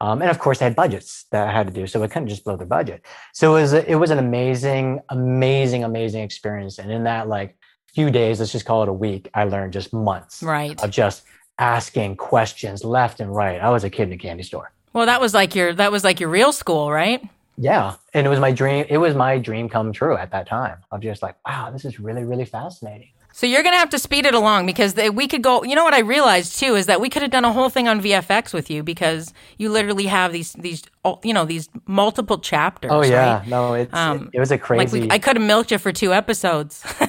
[0.00, 2.28] Um, and of course, I had budgets that I had to do, so I couldn't
[2.28, 3.04] just blow the budget.
[3.32, 6.78] So it was a, it was an amazing, amazing, amazing experience.
[6.78, 7.56] And in that like
[7.94, 10.82] few days, let's just call it a week, I learned just months Right.
[10.82, 11.24] of just
[11.58, 13.60] asking questions left and right.
[13.60, 14.70] I was a kid in a candy store.
[14.92, 17.22] Well, that was like your that was like your real school, right?
[17.58, 17.94] Yeah.
[18.12, 18.84] And it was my dream.
[18.88, 21.98] It was my dream come true at that time of just like, wow, this is
[21.98, 23.08] really, really fascinating.
[23.36, 25.62] So you're gonna have to speed it along because they, we could go.
[25.62, 27.86] You know what I realized too is that we could have done a whole thing
[27.86, 32.38] on VFX with you because you literally have these these oh, you know these multiple
[32.38, 32.90] chapters.
[32.90, 33.40] Oh yeah.
[33.40, 33.46] right?
[33.46, 35.00] No, it's Um, it, was a Like crazy.
[35.02, 36.82] we, I could have milked you for two episodes,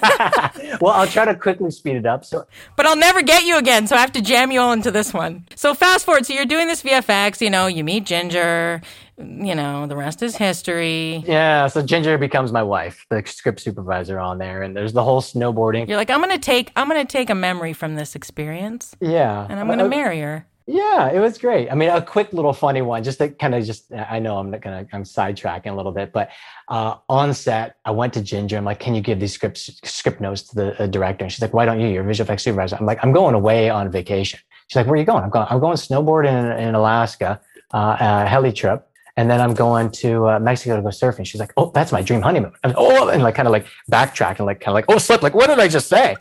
[0.81, 2.25] well, I'll try to quickly speed it up.
[2.25, 3.87] So but I'll never get you again.
[3.87, 5.47] So I have to jam you all into this one.
[5.55, 6.25] So fast forward.
[6.25, 7.39] So you're doing this VFX.
[7.39, 8.81] You know, you meet Ginger.
[9.17, 11.23] You know, the rest is history.
[11.25, 15.21] yeah, so Ginger becomes my wife, the script supervisor on there, and there's the whole
[15.21, 15.87] snowboarding.
[15.87, 19.47] You're like, I'm gonna take I'm gonna take a memory from this experience, Yeah.
[19.49, 20.45] and I'm gonna Uh, marry her.
[20.69, 21.71] Yeah, it was great.
[21.71, 24.51] I mean, a quick little funny one, just to kind of just, I know I'm
[24.51, 26.29] not gonna, I'm sidetracking a little bit, but
[26.67, 28.57] uh, on set, I went to Ginger.
[28.57, 31.23] I'm like, can you give these scripts, script notes to the uh, director?
[31.23, 31.87] And she's like, why don't you?
[31.87, 32.75] You're visual effects supervisor.
[32.75, 34.41] I'm like, I'm going away on vacation.
[34.67, 35.23] She's like, where are you going?
[35.23, 37.39] I'm going, I'm going snowboarding in, in Alaska,
[37.73, 38.86] uh, a heli trip.
[39.17, 41.25] And then I'm going to uh, Mexico to go surfing.
[41.25, 44.37] She's like, "Oh, that's my dream honeymoon." And, oh, and like kind of like backtrack
[44.37, 46.15] and like kind of like, "Oh, slip!" Like, what did I just say?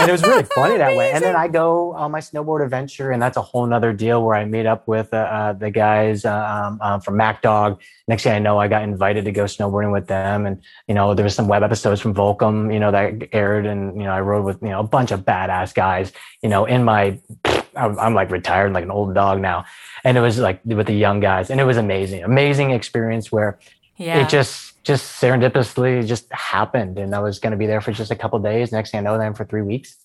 [0.00, 1.12] and it was really funny that way.
[1.12, 4.34] And then I go on my snowboard adventure, and that's a whole nother deal where
[4.34, 7.80] I meet up with uh, uh, the guys uh, um, um, from Mack Dawg.
[8.08, 11.14] Next thing I know, I got invited to go snowboarding with them, and you know
[11.14, 14.20] there was some web episodes from Volcom, you know, that aired, and you know I
[14.20, 17.20] rode with you know a bunch of badass guys, you know, in my.
[17.76, 19.64] I'm, I'm like retired, like an old dog now,
[20.04, 23.58] and it was like with the young guys, and it was amazing, amazing experience where
[23.96, 24.22] Yeah.
[24.22, 28.10] it just just serendipitously just happened and i was going to be there for just
[28.10, 28.72] a couple of days.
[28.72, 29.96] Next thing i know then for three weeks.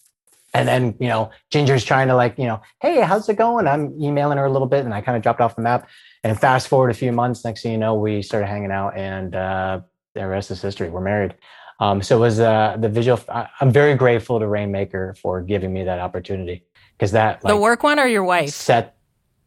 [0.54, 3.67] And then you know ginger's trying to like you know hey how's it going?
[3.67, 5.88] I'm emailing her a little bit and i kind of dropped off the map.
[6.23, 9.34] And fast forward a few months next thing you know we started hanging out and
[9.34, 9.80] uh
[10.13, 10.89] the rest is history.
[10.89, 11.36] We're married.
[11.80, 15.71] Um so it was uh the visual I, i'm very grateful to rainmaker for giving
[15.71, 16.63] me that opportunity
[16.97, 18.95] because that the work one or your wife set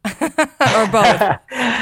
[0.21, 1.39] or both.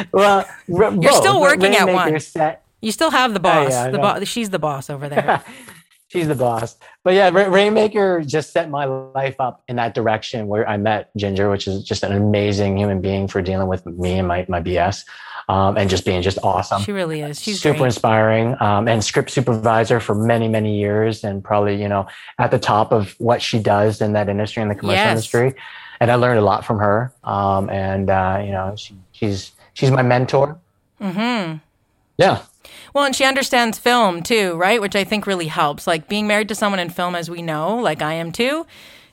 [0.11, 2.19] well You're still working at one.
[2.19, 3.71] set You still have the oh, boss.
[3.71, 4.25] yeah, the.
[4.25, 5.43] She's the boss over there.
[6.09, 6.77] She's the boss.
[7.03, 11.09] But yeah, Ra- Rainmaker just set my life up in that direction where I met
[11.17, 14.61] Ginger, which is just an amazing human being for dealing with me and my, my
[14.61, 15.03] BS.
[15.49, 16.81] Um, and just being just awesome.
[16.81, 17.41] She really is.
[17.41, 17.87] She's super great.
[17.87, 22.07] inspiring um, and script supervisor for many many years and probably you know
[22.39, 25.11] at the top of what she does in that industry in the commercial Yes.
[25.11, 25.53] industry
[25.99, 29.91] and i learned a lot from her um, and uh, you know she, she's she's
[29.91, 30.57] my mentor
[31.01, 31.57] Mm-hmm.
[32.17, 32.41] yeah
[32.93, 34.81] Well, and she understands film too, right?
[34.81, 35.85] Which I think really helps.
[35.85, 38.65] Like being married to someone in film, as we know, like I am too,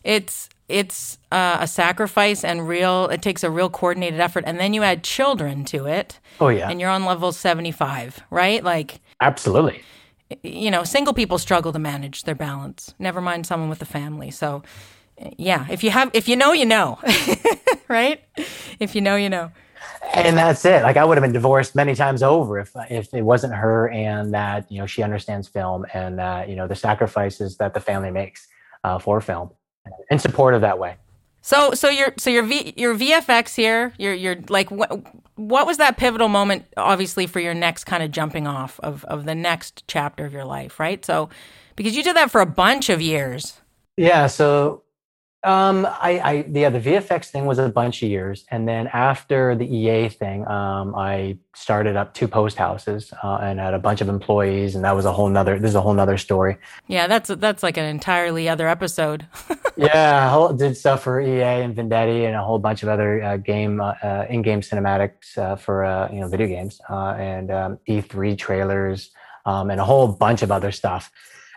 [0.03, 3.07] it's it's uh, a sacrifice and real.
[3.07, 6.71] It takes a real coordinated effort, and then you add children to it, oh yeah
[6.71, 8.63] and you're on level seventy five, right?
[8.65, 9.83] Like absolutely
[10.43, 12.95] you know, single people struggle to manage their balance.
[12.99, 14.31] Never mind someone with a family.
[14.31, 14.63] So,
[15.37, 16.99] yeah, if you have, if you know, you know,
[17.89, 18.23] right?
[18.81, 19.53] If you know, you know.
[20.15, 23.23] and that's it like i would have been divorced many times over if if it
[23.23, 27.57] wasn't her and that you know she understands film and that you know the sacrifices
[27.57, 28.47] that the family makes
[28.85, 29.51] uh, for film
[30.11, 30.97] and supportive that way
[31.43, 35.05] So, so your, so your V, your VFX here, your, your like, what,
[35.37, 36.65] what was that pivotal moment?
[36.77, 40.45] Obviously, for your next kind of jumping off of of the next chapter of your
[40.45, 41.05] life, right?
[41.05, 41.29] So,
[41.77, 43.61] because you did that for a bunch of years.
[43.97, 44.84] Yeah, so
[45.45, 49.55] um, I, I yeah, the VFX thing was a bunch of years, and then after
[49.55, 54.01] the EA thing, um, I started up two post houses uh, and had a bunch
[54.01, 55.59] of employees, and that was a whole nother.
[55.59, 56.57] This is a whole nother story.
[56.87, 59.27] Yeah, that's that's like an entirely other episode.
[59.77, 63.23] yeah, I whole- did stuff for EA and Vendetti and a whole bunch of other
[63.23, 67.51] uh, game uh, uh, in-game cinematics uh, for uh, you know video games uh, and
[67.51, 69.11] um, E3 trailers
[69.45, 71.13] um, and a whole bunch of other stuff.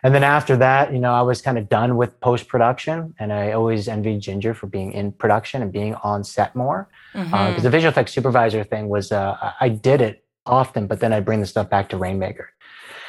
[0.08, 3.34] And then after that, you know, I was kind of done with post production, and
[3.34, 7.62] I always envied Ginger for being in production and being on set more because Mhm.
[7.62, 11.41] the visual effects supervisor thing was uh, I- did it often, but then I'd bring
[11.41, 12.48] the stuff back to Rainmaker,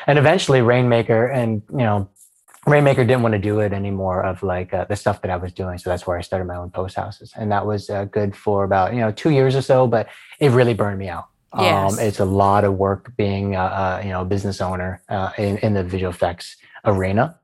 [0.09, 2.09] and eventually Rainmaker and you know
[2.67, 5.53] Rainmaker didn't want to do it anymore of like uh, the stuff that I was
[5.53, 8.35] doing, so that's where I started my own post houses, and that was uh, good
[8.35, 10.09] for about you know two years or so, but
[10.41, 11.27] it really burned me out.
[11.57, 11.93] Yes.
[11.93, 15.31] Um, it's a lot of work being uh, uh, you know a business owner uh,
[15.39, 17.37] in in the visual effects arena.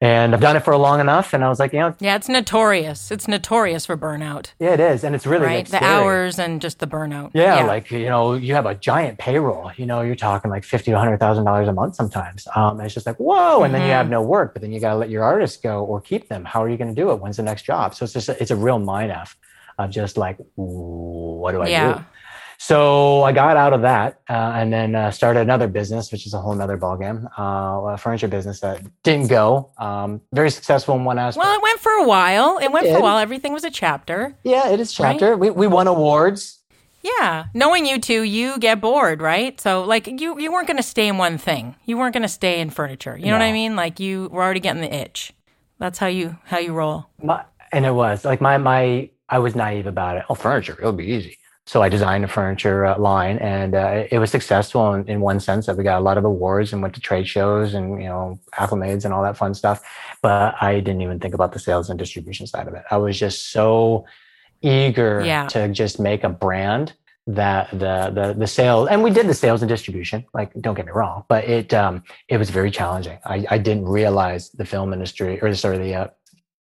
[0.00, 2.28] And I've done it for long enough, and I was like, you know, Yeah, it's
[2.28, 3.12] notorious.
[3.12, 5.54] It's notorious for burnout, yeah, it is, and it's really right?
[5.58, 5.92] like, The scary.
[5.92, 7.30] hours and just the burnout.
[7.34, 9.70] Yeah, like you know, you have a giant payroll.
[9.76, 12.48] You know, you're talking like fifty to hundred thousand dollars a month sometimes.
[12.56, 14.90] Um, it's just like whoa, and then you have no work, but then you got
[14.94, 16.44] to let your artists go or keep them.
[16.44, 17.20] How are you going to do it?
[17.20, 17.94] When's the next job?
[17.94, 19.36] So it's just it's a real mind f
[19.78, 21.92] of just like what do I Yeah.
[21.98, 22.04] do?
[22.64, 26.32] So I got out of that uh, and then uh, started another business, which is
[26.32, 29.72] a whole nother ballgame, uh, a furniture business that didn't go.
[29.78, 31.44] Um, very successful in one aspect.
[31.44, 32.58] well, it went for a while.
[32.58, 33.18] It went for a while.
[33.18, 34.36] Everything was a chapter.
[34.44, 35.10] yeah, it is Right?
[35.18, 35.36] chapter.
[35.36, 36.60] We, we won awards.
[37.02, 39.60] Yeah, knowing you two, you get bored, right?
[39.60, 41.74] So, like, you you weren't going to stay in one thing.
[41.84, 43.16] You weren't going to stay in furniture.
[43.18, 43.74] You know what I mean?
[43.74, 45.32] Like, you were already getting the itch.
[45.80, 47.06] That's how you how you roll.
[47.20, 50.24] My, and it was like my my I was naive about it.
[50.30, 51.38] Oh, furniture, it'll be easy.
[51.66, 55.38] So I designed a furniture uh, line, and uh, it was successful in, in one
[55.38, 58.08] sense that we got a lot of awards and went to trade shows and you
[58.08, 59.80] know acclimates and all that fun stuff.
[60.22, 62.82] But I didn't even think about the sales and distribution side of it.
[62.90, 64.06] I was just so
[64.60, 65.46] eager Yeah.
[65.48, 66.94] to just make a brand
[67.28, 70.84] that the the the sales and we did the sales and distribution like don't get
[70.86, 74.92] me wrong but it um it was very challenging i i didn't realize the film
[74.92, 76.06] industry or sorry the uh,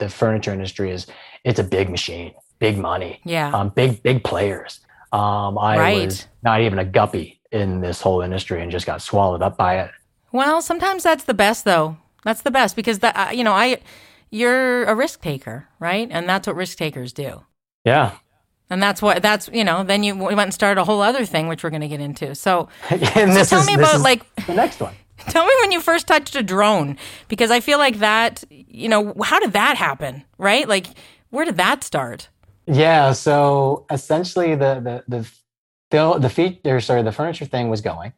[0.00, 1.06] the furniture industry is
[1.44, 3.50] it's a big machine big money Yeah.
[3.54, 4.80] um big big players
[5.12, 6.06] um i Right.
[6.06, 9.80] was not even a guppy in this whole industry and just got swallowed up by
[9.80, 9.90] it
[10.32, 11.96] well, sometimes that's the best, though.
[12.24, 13.78] That's the best because that uh, you know I
[14.30, 16.06] you're a risk taker, right?
[16.10, 17.44] And that's what risk takers do.
[17.84, 18.12] yeah
[18.68, 19.82] And that's what that's you know.
[19.82, 22.34] Then you went and started a whole other thing, which we're going to get into.
[22.46, 24.94] So, this tell is, me about like the next one
[25.28, 26.96] Tell me when you first touched a drone
[27.26, 30.22] because I feel like that, you know, how did that happen?
[30.38, 30.68] Right?
[30.68, 30.86] Like
[31.30, 32.28] where did that start?
[32.70, 33.12] Yeah.
[33.12, 35.30] So essentially, the the the
[35.90, 38.12] the, the feature, sorry, the furniture thing was going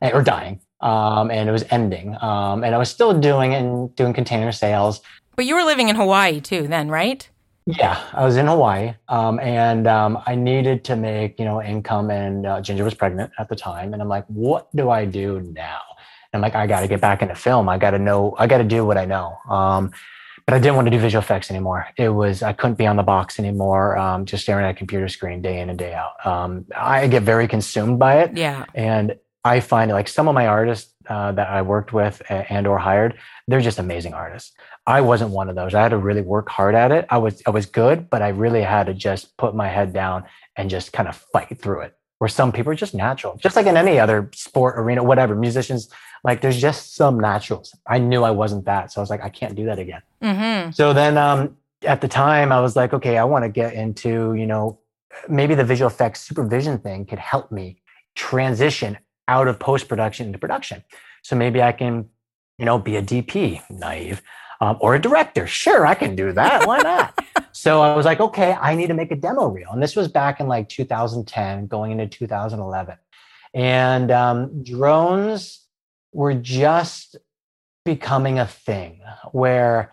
[0.00, 2.16] eh, or dying, um, and it was ending.
[2.20, 5.00] Um, and I was still doing and doing container sales.
[5.36, 7.28] But you were living in Hawaii too then, right?
[7.66, 12.10] Yeah, I was in Hawaii, um, and um, I needed to make you know income.
[12.10, 15.40] And uh, Ginger was pregnant at the time, and I'm like, what do I do
[15.40, 15.80] now?
[16.32, 17.68] And I'm like, I got to get back into film.
[17.68, 18.34] I got to know.
[18.38, 19.36] I got to do what I know.
[19.48, 19.90] Um,
[20.50, 21.86] but I didn't want to do visual effects anymore.
[21.96, 25.06] It was I couldn't be on the box anymore, um, just staring at a computer
[25.08, 26.14] screen day in and day out.
[26.26, 28.64] Um, I get very consumed by it, Yeah.
[28.74, 32.78] and I find like some of my artists uh, that I worked with and or
[32.78, 33.16] hired,
[33.48, 34.52] they're just amazing artists.
[34.86, 35.72] I wasn't one of those.
[35.74, 37.06] I had to really work hard at it.
[37.10, 40.24] I was I was good, but I really had to just put my head down
[40.56, 41.94] and just kind of fight through it.
[42.20, 45.34] Where some people are just natural, just like in any other sport arena, whatever.
[45.34, 45.88] Musicians,
[46.22, 47.74] like there's just some naturals.
[47.86, 50.02] I knew I wasn't that, so I was like, I can't do that again.
[50.22, 50.74] Mhm.
[50.74, 54.34] So then um, at the time, I was like, okay, I want to get into,
[54.34, 54.78] you know,
[55.30, 57.80] maybe the visual effects supervision thing could help me
[58.14, 60.84] transition out of post production into production.
[61.22, 62.10] So maybe I can,
[62.58, 64.20] you know, be a DP, naive,
[64.60, 65.46] um, or a director.
[65.46, 66.66] Sure, I can do that.
[66.66, 67.18] Why not?
[67.52, 69.70] so I was like, okay, I need to make a demo reel.
[69.72, 72.96] And this was back in like 2010, going into 2011.
[73.54, 75.66] And um, drones
[76.12, 77.16] were just
[77.84, 79.00] becoming a thing
[79.32, 79.92] where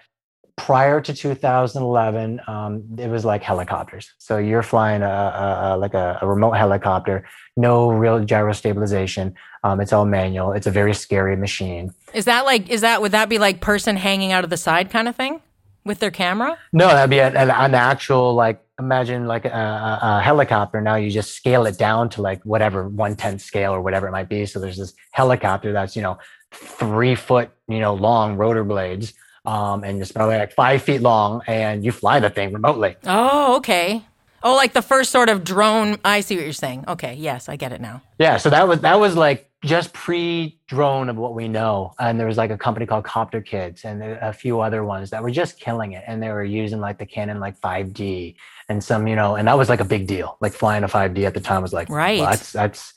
[0.58, 4.12] prior to 2011, um, it was like helicopters.
[4.18, 9.36] So you're flying a, a, a like a, a, remote helicopter, no real gyro stabilization.
[9.64, 10.52] Um, it's all manual.
[10.52, 11.94] It's a very scary machine.
[12.14, 12.70] Is that like?
[12.70, 15.42] Is that would that be like person hanging out of the side kind of thing
[15.86, 16.58] with their camera?
[16.74, 18.62] No, that'd be an, an actual like.
[18.80, 20.80] Imagine like a, a, helicopter.
[20.82, 24.12] Now you just scale it down to like whatever one tenth scale or whatever it
[24.12, 24.46] might be.
[24.46, 26.20] So there's this helicopter that's you know
[26.52, 29.16] three foot you know long rotor blades
[29.48, 32.98] um, and it's probably like five feet long, and you fly the thing remotely.
[33.06, 34.04] Oh, okay.
[34.44, 35.98] Oh, like the first sort of drone.
[36.04, 36.84] I see what you're saying.
[36.88, 38.02] Okay, yes, I get it now.
[38.20, 42.28] Yeah, so that was that was like just pre-drone of what we know, and there
[42.28, 45.60] was like a company called Copter Kids and a few other ones that were just
[45.60, 48.36] killing it, and they were using like the Canon like 5D
[48.70, 50.38] and some, you know, and that was like a big deal.
[50.42, 52.94] Like flying a 5D at the time was like, right, well, that's that's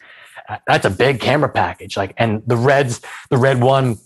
[0.67, 1.97] that's a big camera package.
[1.97, 3.99] Like, and the reds, the red one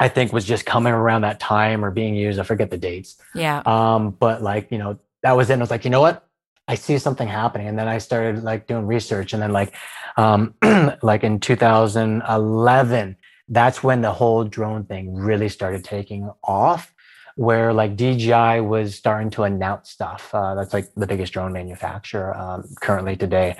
[0.00, 2.40] I think was just coming around that time or being used.
[2.40, 3.16] I forget the dates.
[3.34, 3.62] Yeah.
[3.66, 5.52] Um, but like, you know, that was it.
[5.52, 6.26] And I was like, you know what?
[6.66, 7.68] I see something happening.
[7.68, 9.34] And then I started like doing research.
[9.34, 9.74] And then like,
[10.16, 10.54] um,
[11.02, 13.16] like in 2011,
[13.48, 16.94] that's when the whole drone thing really started taking off
[17.36, 20.30] where like DJI was starting to announce stuff.
[20.34, 23.56] Uh, that's like the biggest drone manufacturer um, currently today.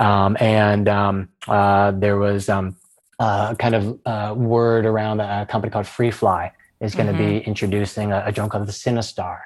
[0.00, 2.76] Um, and um, uh, there was um,
[3.18, 6.50] uh, kind of uh, word around a company called FreeFly
[6.80, 7.38] is going to mm-hmm.
[7.38, 9.42] be introducing a, a, drone called the Cinestar,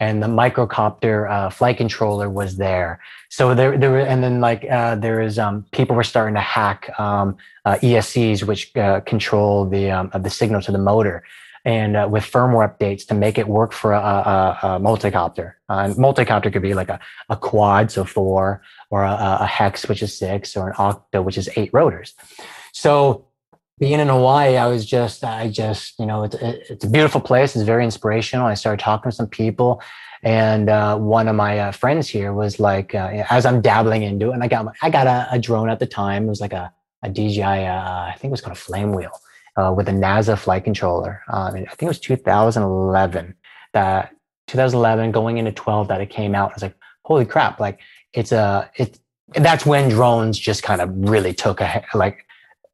[0.00, 3.00] and the MikroKopter uh, flight controller was there.
[3.28, 6.40] So there, there were, and then like uh, there is um, people were starting to
[6.40, 11.22] hack um, uh, ESCs, which uh, control the um, the signal to the motor,
[11.64, 15.54] and uh, with firmware updates to make it work for a, a, a multicopter.
[15.68, 19.88] Uh, and multicopter could be like a, a quad, so four, or a, a hex,
[19.88, 22.14] which is six, or an octa, which is eight rotors.
[22.72, 23.26] So
[23.78, 27.56] being in Hawaii, I was just, I just, you know, it's, it's a beautiful place.
[27.56, 28.46] It's very inspirational.
[28.46, 29.82] I started talking to some people.
[30.22, 34.30] And uh, one of my uh, friends here was like, uh, as I'm dabbling into
[34.30, 36.26] it, and I got, my, I got a, a, drone at the time.
[36.26, 36.70] It was like a,
[37.02, 39.18] a DJI, uh, I think it was called a Flame Wheel
[39.56, 41.22] uh, with a Naza flight controller.
[41.28, 43.34] Um, I think it was 2011
[43.72, 44.14] that
[44.48, 46.50] 2011 going into 12 that it came out.
[46.50, 47.60] I was like, holy crap!
[47.60, 47.80] Like
[48.12, 48.98] it's a, it.
[49.34, 52.26] That's when drones just kind of really took a like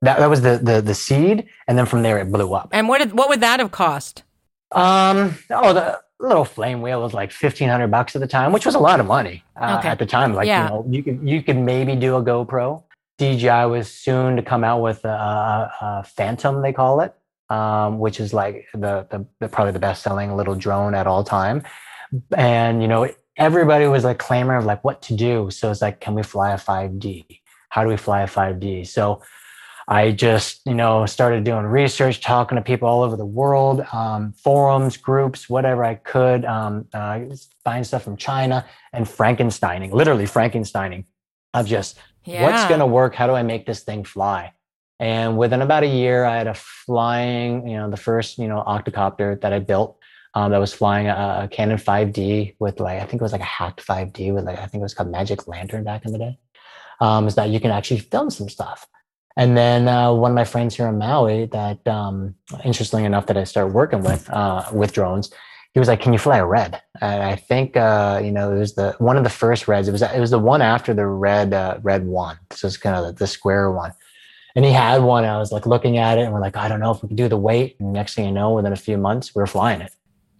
[0.02, 2.68] that, that was the, the the seed, and then from there it blew up.
[2.72, 4.22] And what did, what would that have cost?
[4.72, 8.66] Um, oh, the little flame wheel was like fifteen hundred bucks at the time, which
[8.66, 9.88] was a lot of money uh, okay.
[9.88, 10.34] at the time.
[10.34, 10.64] Like yeah.
[10.64, 12.82] you know, you could you could maybe do a GoPro.
[13.18, 17.14] DJI was soon to come out with a, a, a Phantom, they call it,
[17.48, 21.24] um, which is like the, the, the probably the best selling little drone at all
[21.24, 21.62] time.
[22.36, 25.50] And you know, everybody was like clamoring like what to do.
[25.50, 27.40] So it's like, can we fly a 5D?
[27.70, 28.86] How do we fly a 5D?
[28.86, 29.22] So
[29.88, 34.32] I just, you know, started doing research, talking to people all over the world, um,
[34.32, 37.20] forums, groups, whatever I could, um, uh,
[37.64, 41.04] buying stuff from China and Frankensteining, literally Frankensteining
[41.54, 42.42] of just yeah.
[42.42, 43.14] what's going to work?
[43.14, 44.52] How do I make this thing fly?
[44.98, 48.64] And within about a year, I had a flying, you know, the first, you know,
[48.66, 49.98] octocopter that I built
[50.34, 53.40] um, that was flying a, a, Canon 5D with like, I think it was like
[53.40, 56.18] a hacked 5D with like, I think it was called Magic Lantern back in the
[56.18, 56.38] day.
[57.00, 58.86] Um, is that you can actually film some stuff.
[59.36, 63.36] And then uh, one of my friends here in Maui that, um, interestingly enough, that
[63.36, 65.30] I started working with uh, with drones,
[65.74, 68.58] he was like, "Can you fly a red?" And I think uh, you know it
[68.58, 69.88] was the one of the first reds.
[69.88, 72.38] It was it was the one after the red uh, red one.
[72.52, 73.92] So it's kind of the, the square one.
[74.54, 75.26] And he had one.
[75.26, 77.16] I was like looking at it, and we're like, I don't know if we can
[77.16, 77.76] do the weight.
[77.78, 79.92] And next thing you know, within a few months, we are flying it.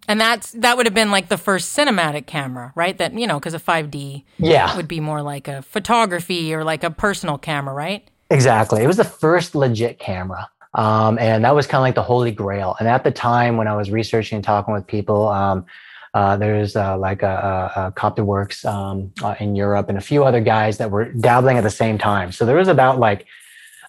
[0.07, 2.97] And that's that would have been like the first cinematic camera, right?
[2.97, 6.83] That you know, because a 5D yeah would be more like a photography or like
[6.83, 8.09] a personal camera, right?
[8.29, 8.83] Exactly.
[8.83, 10.49] It was the first legit camera.
[10.73, 12.75] Um, and that was kind of like the holy grail.
[12.79, 15.65] And at the time when I was researching and talking with people, um,
[16.13, 20.23] uh, there's uh, like a, a, a Copterworks um, uh, in Europe and a few
[20.23, 22.31] other guys that were dabbling at the same time.
[22.31, 23.25] So there was about like,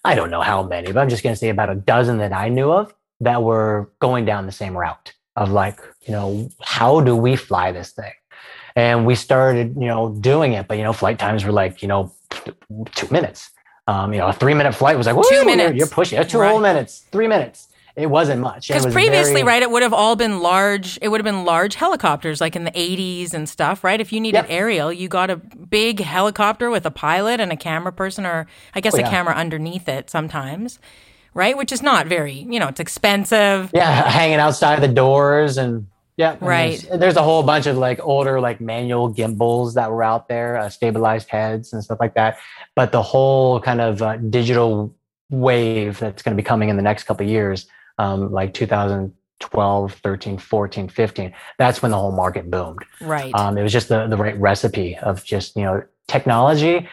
[0.03, 2.31] I don't know how many, but I'm just going to say about a dozen that
[2.31, 7.01] I knew of that were going down the same route of like, you know, how
[7.01, 8.13] do we fly this thing?
[8.75, 11.87] And we started, you know, doing it, but you know, flight times were like, you
[11.87, 12.13] know,
[12.95, 13.51] two minutes.
[13.89, 15.69] Um, you know, a three minute flight was like, two minutes.
[15.69, 16.51] You're, you're pushing yeah, two right.
[16.51, 17.69] whole minutes, three minutes.
[17.95, 18.67] it wasn't much.
[18.67, 20.99] Because previously, very, right, it would have all been large.
[21.01, 23.99] It would have been large helicopters, like in the '80s and stuff, right?
[23.99, 24.45] If you needed yep.
[24.47, 28.79] aerial, you got a big helicopter with a pilot and a camera person, or I
[28.79, 29.07] guess oh, yeah.
[29.07, 30.77] a camera underneath it sometimes,
[31.33, 31.57] right?
[31.57, 33.71] Which is not very, you know, it's expensive.
[33.73, 35.87] Yeah, hanging outside the doors and
[36.19, 36.77] yeah, right.
[36.81, 40.57] There's, there's, a whole bunch of like older like manual gimbals that were out there,
[40.57, 42.37] uh, stabilized heads and stuff like that.
[42.79, 44.95] But the whole kind of uh, digital
[45.29, 47.67] wave that's going to be coming in the next couple of years
[47.97, 51.33] um, like 2012, 13, 14, 15.
[51.57, 52.79] That's when the whole market boomed.
[53.01, 53.35] Right.
[53.35, 56.87] Um, it was just the, the right recipe of just, you know, technology,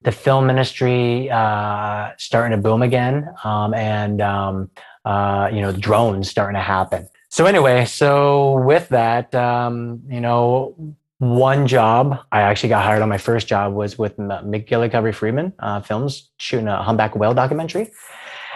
[0.00, 4.70] the film industry uh, starting to boom again, um, and, um,
[5.04, 7.10] uh, you know, drones starting to happen.
[7.28, 13.08] So anyway, so with that, um, you know, one job I actually got hired on.
[13.08, 17.90] My first job was with MacGillivray Freeman uh, Films, shooting a humpback whale documentary.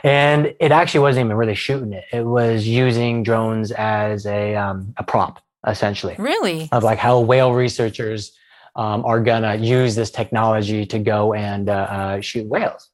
[0.03, 2.05] And it actually wasn't even really shooting it.
[2.13, 6.17] It was using drones as a, um, a prop, essentially.
[6.19, 6.69] Really?
[6.73, 8.33] Of like how whale researchers
[8.77, 12.89] um, are going to use this technology to go and uh, uh, shoot whales.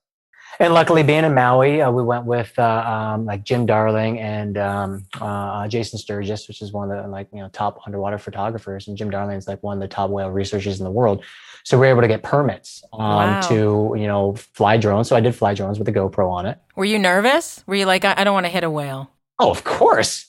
[0.59, 4.57] And luckily, being in Maui, uh, we went with uh, um, like Jim Darling and
[4.57, 8.89] um, uh, Jason Sturgis, which is one of the like you know top underwater photographers,
[8.89, 11.25] and Jim Darling is like one of the top whale researchers in the world.
[11.67, 13.41] So we are able to get permits um, wow.
[13.49, 15.09] to, you know, fly drones.
[15.09, 16.61] So I did fly drones with a GoPro on it.
[16.77, 17.65] Were you nervous?
[17.67, 19.11] Were you like, I, I don't want to hit a whale?
[19.41, 20.27] Oh, of course.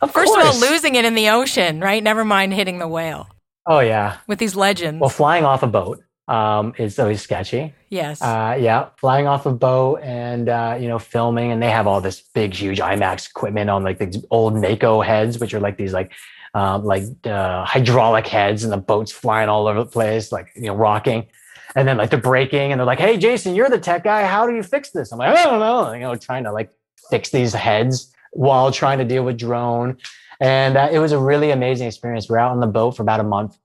[0.00, 0.56] Of First course.
[0.56, 2.02] of all, losing it in the ocean, right?
[2.02, 3.28] Never mind hitting the whale.
[3.64, 4.16] Oh, yeah.
[4.26, 5.00] With these legends.
[5.00, 7.74] Well, flying off a boat um, is always sketchy.
[7.88, 8.22] Yes.
[8.22, 8.88] Uh, yeah.
[8.96, 11.52] Flying off a boat and, uh, you know, filming.
[11.52, 15.38] And they have all this big, huge IMAX equipment on like the old Mako heads,
[15.38, 16.12] which are like these like
[16.54, 20.62] um, like uh, hydraulic heads and the boats flying all over the place, like you
[20.62, 21.26] know, rocking.
[21.74, 24.26] And then like they're breaking, and they're like, "Hey, Jason, you're the tech guy.
[24.26, 26.70] How do you fix this?" I'm like, "I don't know." You know, trying to like
[27.08, 29.96] fix these heads while trying to deal with drone.
[30.40, 32.28] And uh, it was a really amazing experience.
[32.28, 33.56] We're out on the boat for about a month,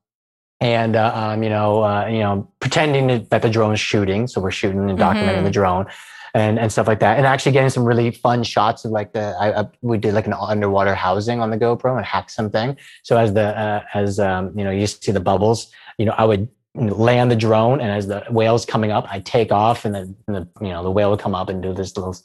[0.60, 4.28] and uh, um, you know, uh, you know, pretending that the drone's shooting.
[4.28, 5.43] So we're shooting and documenting mm-hmm.
[5.43, 5.88] the drone
[6.34, 9.36] and and stuff like that, and actually getting some really fun shots of like the
[9.39, 12.78] I, I, we did like an underwater housing on the GoPro and hacked something.
[13.03, 16.26] So as the uh, as um, you know you see the bubbles, you know I
[16.26, 20.16] would land the drone, and as the whale's coming up, I take off, and then
[20.28, 22.16] the you know the whale would come up and do this little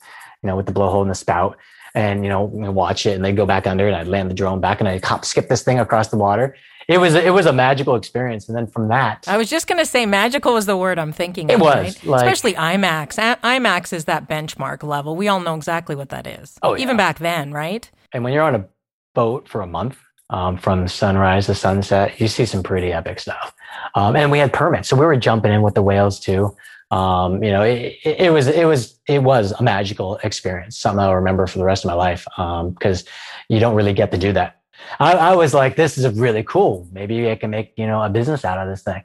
[0.43, 1.57] you know with the blowhole in the spout,
[1.95, 4.61] and you know watch it, and they go back under, and I'd land the drone
[4.61, 6.57] back, and I hop skip this thing across the water,
[6.89, 8.49] it was it was a magical experience.
[8.49, 11.13] And then from that i was just going to say magical is the word i'm
[11.13, 12.05] thinking it of, was right?
[12.05, 13.17] like, especially imax.
[13.43, 15.17] Imax is that benchmark level.
[15.17, 16.59] We all know exactly what that is.
[16.63, 17.91] Oh, even back then right?
[18.13, 18.67] And when you're on a
[19.15, 19.99] boat for a month
[20.31, 23.55] um, from sunrise to sunset you see some pretty epic stuff.
[23.95, 26.57] Um, and we had permits so we were jumping in with the whales too.
[26.91, 31.01] Um, you know, it, it, it, was it was it was a magical experience, something
[31.01, 33.09] I'll remember for the rest of my life because um,
[33.49, 34.62] you don't really get to do that
[34.99, 36.89] I, I was like, this is really cool.
[36.93, 39.03] Maybe I can make, you know, a business out of this thing.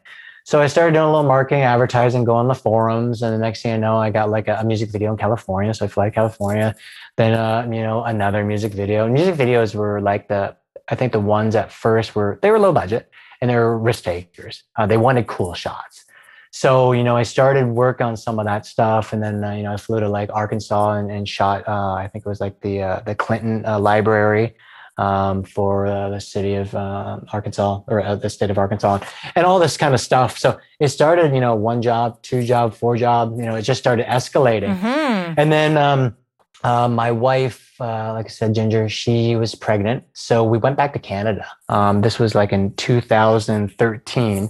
[0.47, 3.61] So I started doing a little marketing, advertising, go on the forums, and the next
[3.61, 5.73] thing I know, I got like a, a music video in California.
[5.73, 6.73] So I fly to California,
[7.17, 9.09] then uh, you know another music video.
[9.09, 10.55] Music videos were like the,
[10.87, 13.11] I think the ones at first were they were low budget
[13.41, 14.63] and they were risk takers.
[14.77, 16.05] Uh, they wanted cool shots.
[16.51, 19.63] So you know I started work on some of that stuff, and then uh, you
[19.63, 21.67] know I flew to like Arkansas and, and shot.
[21.67, 24.55] Uh, I think it was like the uh, the Clinton uh, Library
[24.97, 28.99] um, for uh, the city of uh, Arkansas or uh, the state of Arkansas
[29.35, 30.37] and all this kind of stuff.
[30.37, 33.79] So it started, you know, one job, two job, four job, you know, it just
[33.79, 34.77] started escalating.
[34.77, 35.33] Mm-hmm.
[35.37, 36.15] And then um,
[36.63, 40.03] uh, my wife, uh, like I said, Ginger, she was pregnant.
[40.13, 41.45] So we went back to Canada.
[41.69, 44.49] Um, this was like in 2013.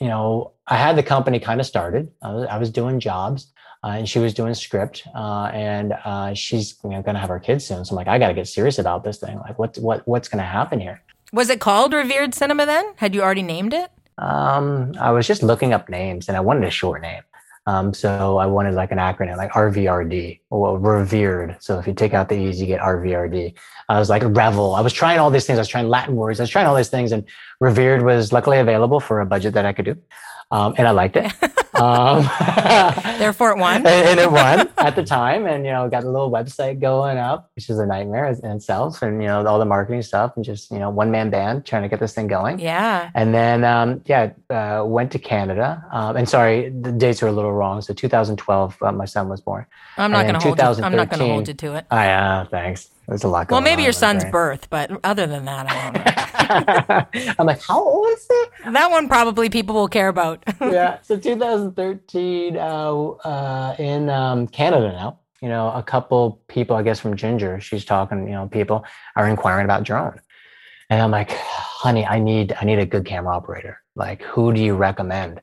[0.00, 2.10] You know, I had the company kind of started.
[2.22, 3.52] I was, I was doing jobs
[3.84, 7.28] uh, and she was doing script, uh, and uh, she's you know, going to have
[7.28, 7.84] her kids soon.
[7.84, 9.38] So I'm like, I got to get serious about this thing.
[9.38, 11.00] Like, what what what's going to happen here?
[11.32, 12.94] Was it called Revered Cinema then?
[12.96, 13.90] Had you already named it?
[14.16, 17.22] Um, I was just looking up names, and I wanted a short name.
[17.66, 21.56] Um, so I wanted like an acronym, like RVRD, or revered.
[21.60, 23.54] So if you take out the E's, you get RVRD.
[23.90, 24.74] I was like revel.
[24.74, 25.58] I was trying all these things.
[25.58, 26.40] I was trying Latin words.
[26.40, 27.24] I was trying all these things, and
[27.60, 29.96] revered was luckily available for a budget that I could do
[30.50, 31.32] um, and I liked it.
[31.74, 32.22] um,
[33.18, 33.76] Therefore, it won.
[33.86, 37.50] and, it won at the time, and you know, got a little website going up,
[37.54, 40.70] which is a nightmare in itself, and you know, all the marketing stuff, and just
[40.70, 42.58] you know, one man band trying to get this thing going.
[42.58, 43.10] Yeah.
[43.14, 45.84] And then, um, yeah, uh, went to Canada.
[45.92, 47.80] Um, and sorry, the dates are a little wrong.
[47.80, 49.66] So 2012, uh, my son was born.
[49.96, 50.58] I'm not going to hold.
[50.58, 51.86] You, I'm not going to hold you to it.
[51.90, 52.90] I uh, thanks.
[53.08, 53.46] There's a lot.
[53.46, 57.34] Of well, maybe on your son's birth, but other than that, I don't know.
[57.38, 58.50] I'm like, how old is it?
[58.72, 60.44] That one probably people will care about.
[60.60, 60.98] yeah.
[61.02, 65.20] So 2013 uh, uh, in um, Canada now.
[65.40, 68.84] you know, a couple people, I guess from Ginger, she's talking, you know, people
[69.16, 70.20] are inquiring about drone.
[70.90, 73.80] And I'm like, honey, I need, I need a good camera operator.
[73.94, 75.40] Like, who do you recommend?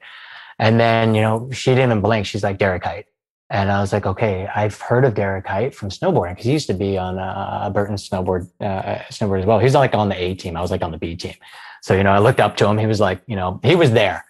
[0.59, 2.25] And then, you know, she didn't blink.
[2.25, 3.05] She's like, Derek Height.
[3.49, 6.67] And I was like, okay, I've heard of Derek Height from snowboarding because he used
[6.67, 9.59] to be on uh, Burton snowboard, uh, snowboard as well.
[9.59, 10.57] He's like on the A team.
[10.57, 11.35] I was like on the B team.
[11.81, 12.79] So, you know, I looked up to him.
[12.79, 14.25] He was like, you know, he was there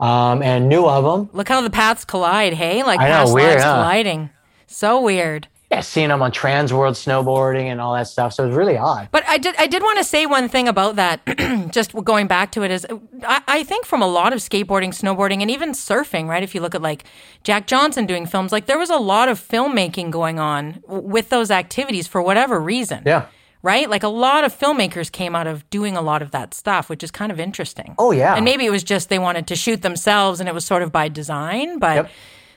[0.00, 1.30] um, and knew of him.
[1.32, 2.82] Look how the paths collide, hey?
[2.82, 3.74] Like I know, weird, huh?
[3.74, 4.30] colliding.
[4.66, 5.46] So weird.
[5.70, 8.32] Yeah, seeing him on Trans World snowboarding and all that stuff.
[8.32, 9.08] So it was really odd.
[9.10, 12.52] But I did I did want to say one thing about that, just going back
[12.52, 12.86] to it is
[13.24, 16.42] I, I think from a lot of skateboarding, snowboarding, and even surfing, right?
[16.42, 17.04] If you look at like
[17.42, 21.50] Jack Johnson doing films, like there was a lot of filmmaking going on with those
[21.50, 23.02] activities for whatever reason.
[23.04, 23.26] Yeah
[23.66, 23.90] right?
[23.90, 27.02] Like a lot of filmmakers came out of doing a lot of that stuff, which
[27.02, 27.96] is kind of interesting.
[27.98, 28.36] Oh yeah.
[28.36, 30.92] And maybe it was just they wanted to shoot themselves and it was sort of
[30.92, 32.10] by design, but yep.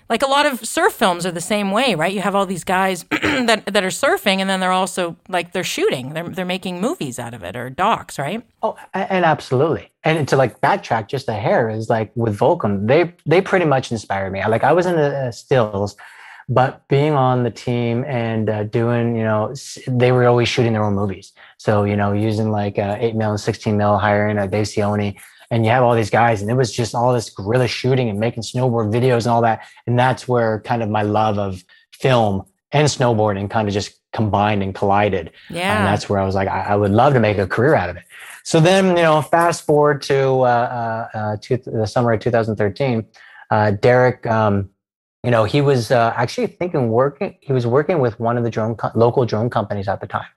[0.09, 2.11] Like a lot of surf films are the same way, right?
[2.11, 5.63] You have all these guys that that are surfing and then they're also like they're
[5.63, 6.13] shooting.
[6.13, 8.43] They're they're making movies out of it or docs, right?
[8.63, 9.91] Oh, and absolutely.
[10.03, 13.91] And to like backtrack just a hair is like with Volcom, they they pretty much
[13.91, 14.43] inspired me.
[14.47, 15.95] Like I was in the stills
[16.49, 19.53] but being on the team and uh, doing, you know,
[19.87, 21.31] they were always shooting their own movies.
[21.57, 25.15] So, you know, using like uh, 8 mil and 16 mil, hiring a Dave Seoane,
[25.51, 28.19] and you have all these guys, and it was just all this guerrilla shooting and
[28.19, 29.61] making snowboard videos and all that.
[29.87, 34.63] And that's where kind of my love of film and snowboarding kind of just combined
[34.63, 35.31] and collided.
[35.49, 35.77] Yeah.
[35.77, 37.89] And that's where I was like, I, I would love to make a career out
[37.89, 38.03] of it.
[38.43, 43.05] So then, you know, fast forward to, uh, uh, uh to the summer of 2013,
[43.51, 44.69] uh, Derek, um,
[45.23, 47.37] you know, he was uh, actually thinking working.
[47.41, 50.27] He was working with one of the drone co- local drone companies at the time.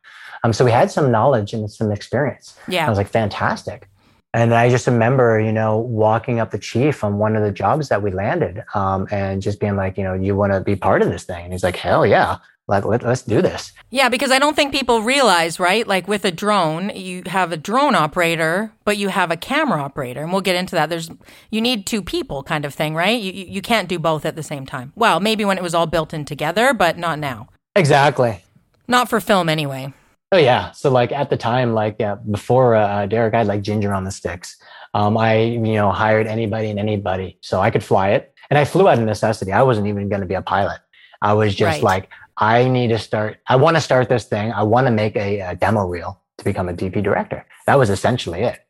[0.43, 2.57] Um, so we had some knowledge and some experience.
[2.67, 3.89] Yeah, I was like, fantastic.
[4.35, 7.89] And I just remember, you know, walking up the chief on one of the jobs
[7.91, 11.03] that we landed, um, and just being like, you know, you want to be part
[11.03, 11.45] of this thing?
[11.45, 13.72] And he's like, hell yeah let, let, us do this.
[13.91, 15.87] Yeah, because I don't think people realize, right?
[15.87, 20.22] Like with a drone, you have a drone operator, but you have a camera operator,
[20.22, 20.89] and we'll get into that.
[20.89, 21.11] There's
[21.51, 23.20] you need two people, kind of thing, right?
[23.20, 24.93] You you can't do both at the same time.
[24.95, 27.49] Well, maybe when it was all built in together, but not now.
[27.74, 28.43] Exactly.
[28.87, 29.93] Not for film, anyway.
[30.33, 30.72] Oh yeah.
[30.72, 34.05] So like at the time, like yeah, before uh, Derek, I had like Ginger on
[34.05, 34.57] the sticks.
[34.95, 38.64] Um, I you know hired anybody and anybody, so I could fly it, and I
[38.64, 39.53] flew out of necessity.
[39.53, 40.80] I wasn't even going to be a pilot.
[41.22, 41.83] I was just right.
[41.83, 44.53] like, I need to start, I want to start this thing.
[44.53, 47.47] I want to make a, a, demo reel to become a DP director.
[47.66, 48.62] That was essentially it.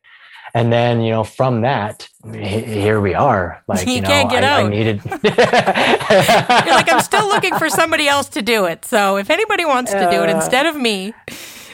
[0.55, 3.63] And then, you know, from that, here we are.
[3.67, 4.65] Like, you, you know, can't get I, out.
[4.65, 5.01] I needed.
[5.05, 8.85] You're like, I'm still looking for somebody else to do it.
[8.85, 11.13] So if anybody wants to do it uh, instead of me,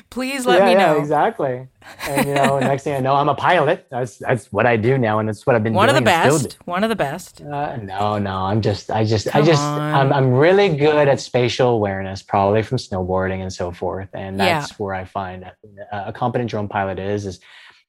[0.09, 0.95] please let yeah, me know.
[0.95, 1.67] Yeah, exactly.
[2.07, 3.87] And you know, next thing I know, I'm a pilot.
[3.89, 5.77] That's that's what I do now, and that's what I've been doing.
[5.77, 5.97] one doing.
[5.97, 6.57] of the best.
[6.65, 7.41] One of the best.
[7.41, 11.19] Uh, no, no, I'm just, I just, Come I just, I'm, I'm really good at
[11.19, 14.75] spatial awareness, probably from snowboarding and so forth, and that's yeah.
[14.77, 15.51] where I find
[15.91, 17.39] a competent drone pilot is is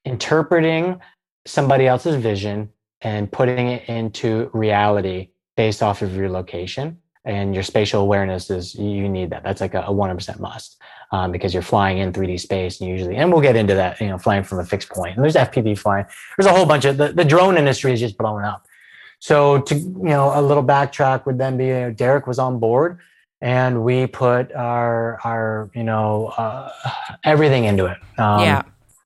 [0.04, 1.00] interpreting
[1.46, 2.70] somebody else's vision
[3.02, 6.98] and putting it into reality based off of your location.
[7.26, 9.42] And your spatial awareness is you need that.
[9.42, 10.80] That's like a, a 100% must
[11.12, 14.08] um, because you're flying in 3d space and usually and we'll get into that you
[14.08, 15.16] know flying from a fixed point.
[15.16, 16.06] And there's fpv flying.
[16.36, 18.64] There's a whole bunch of the, the drone industry is just blowing up.
[19.18, 22.58] So to you know a little backtrack would then be you know, derek was on
[22.58, 22.98] board
[23.42, 26.70] and we put our our you know uh,
[27.24, 27.98] everything into it.
[28.18, 28.62] Um, yeah.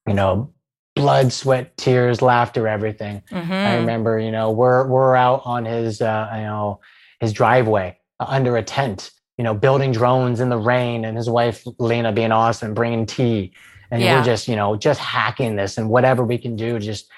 [0.07, 0.54] you know
[0.95, 3.53] blood sweat tears laughter everything mm-hmm.
[3.53, 6.81] i remember you know we're we're out on his uh, you know
[7.21, 11.29] his driveway uh, under a tent, you know, building drones in the rain, and his
[11.29, 13.53] wife Lena being awesome, bringing tea,
[13.91, 14.19] and yeah.
[14.19, 17.11] we're just, you know, just hacking this and whatever we can do just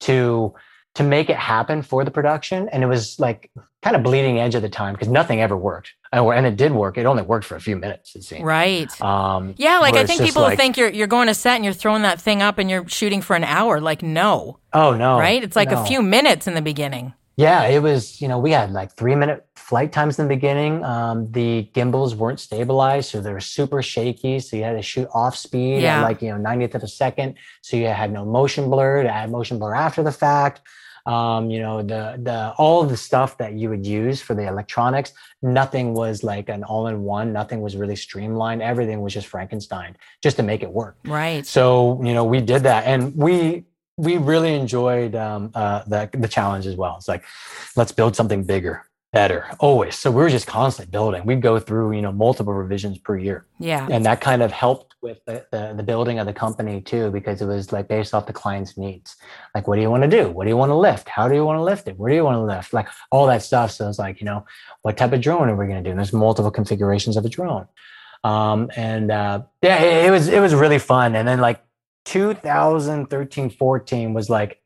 [0.00, 0.52] to
[0.94, 2.68] to make it happen for the production.
[2.68, 3.50] And it was like
[3.82, 5.94] kind of bleeding edge at the time because nothing ever worked.
[6.12, 6.98] And it did work.
[6.98, 8.44] It only worked for a few minutes, it seemed.
[8.44, 9.00] Right.
[9.00, 11.72] Um, yeah, like I think people like, think you're you're going to set and you're
[11.72, 13.80] throwing that thing up and you're shooting for an hour.
[13.80, 14.58] Like, no.
[14.72, 15.18] Oh no.
[15.18, 15.42] Right?
[15.42, 15.82] It's like no.
[15.82, 17.14] a few minutes in the beginning.
[17.36, 20.84] Yeah, it was, you know, we had like three minute flight times in the beginning.
[20.84, 24.40] Um, the gimbals weren't stabilized, so they were super shaky.
[24.40, 26.00] So you had to shoot off speed yeah.
[26.00, 27.36] at like, you know, 90th of a second.
[27.62, 30.60] So you had no motion blur to add motion blur after the fact.
[31.06, 35.12] Um, you know, the the all the stuff that you would use for the electronics,
[35.40, 38.60] nothing was like an all-in-one, nothing was really streamlined.
[38.62, 40.96] Everything was just Frankenstein just to make it work.
[41.04, 41.46] Right.
[41.46, 42.84] So, you know, we did that.
[42.84, 43.64] And we
[44.00, 46.96] we really enjoyed um, uh, the the challenge as well.
[46.96, 47.24] It's like,
[47.76, 49.96] let's build something bigger, better, always.
[49.96, 51.26] So we were just constantly building.
[51.26, 53.46] We'd go through you know multiple revisions per year.
[53.58, 57.10] Yeah, and that kind of helped with the, the, the building of the company too,
[57.10, 59.16] because it was like based off the client's needs.
[59.54, 60.28] Like, what do you want to do?
[60.30, 61.08] What do you want to lift?
[61.08, 61.98] How do you want to lift it?
[61.98, 62.72] Where do you want to lift?
[62.72, 63.70] Like all that stuff.
[63.70, 64.44] So it's like, you know,
[64.82, 65.90] what type of drone are we going to do?
[65.90, 67.66] And there's multiple configurations of a drone.
[68.24, 71.16] Um, and uh, yeah, it, it was it was really fun.
[71.16, 71.62] And then like
[72.10, 74.60] 2013, 14 was like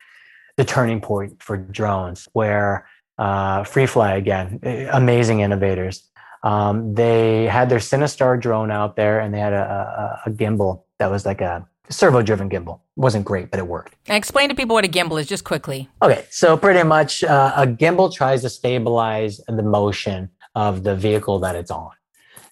[0.57, 2.86] the turning point for drones, where
[3.18, 4.61] uh, FreeFly again,
[4.92, 6.11] amazing innovators
[6.45, 10.82] um, they had their Cinestar drone out there and they had a, a, a gimbal
[10.99, 12.80] that was like a servo driven gimbal.
[12.97, 13.97] It wasn't great, but it worked.
[14.07, 15.88] explain to people what a gimbal is just quickly.
[16.03, 16.26] Okay.
[16.30, 21.57] So, pretty much uh, a gimbal tries to stabilize the motion of the vehicle that
[21.57, 21.90] it's on.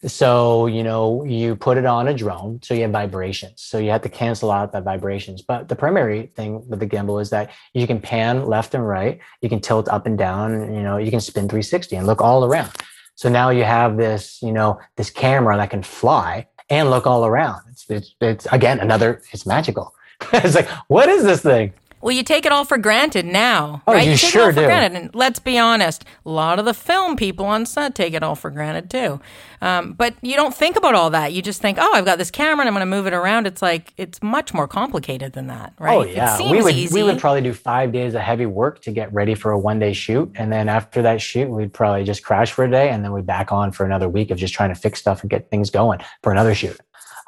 [0.05, 3.63] So, you know, you put it on a drone, so you have vibrations.
[3.63, 5.43] So you have to cancel out the vibrations.
[5.43, 9.21] But the primary thing with the gimbal is that you can pan left and right,
[9.43, 12.45] you can tilt up and down, you know, you can spin 360 and look all
[12.45, 12.73] around.
[13.15, 17.25] So now you have this, you know, this camera that can fly and look all
[17.25, 17.61] around.
[17.71, 19.95] It's, it's, it's again, another, it's magical.
[20.33, 21.73] it's like, what is this thing?
[22.03, 24.05] Well, you take it all for granted now, oh, right?
[24.05, 24.67] You, you take sure it all for do.
[24.67, 25.01] granted.
[25.01, 28.35] And let's be honest, a lot of the film people on set take it all
[28.35, 29.21] for granted too.
[29.61, 31.33] Um, but you don't think about all that.
[31.33, 33.47] You just think, oh, I've got this camera and I'm going to move it around.
[33.47, 35.95] It's like it's much more complicated than that, right?
[35.95, 36.95] Oh yeah, we would easy.
[36.95, 39.79] we would probably do five days of heavy work to get ready for a one
[39.79, 43.05] day shoot, and then after that shoot, we'd probably just crash for a day, and
[43.05, 45.49] then we'd back on for another week of just trying to fix stuff and get
[45.51, 46.79] things going for another shoot.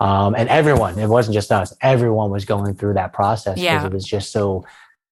[0.01, 3.87] Um, and everyone, it wasn't just us, everyone was going through that process because Yeah.
[3.87, 4.65] it was just so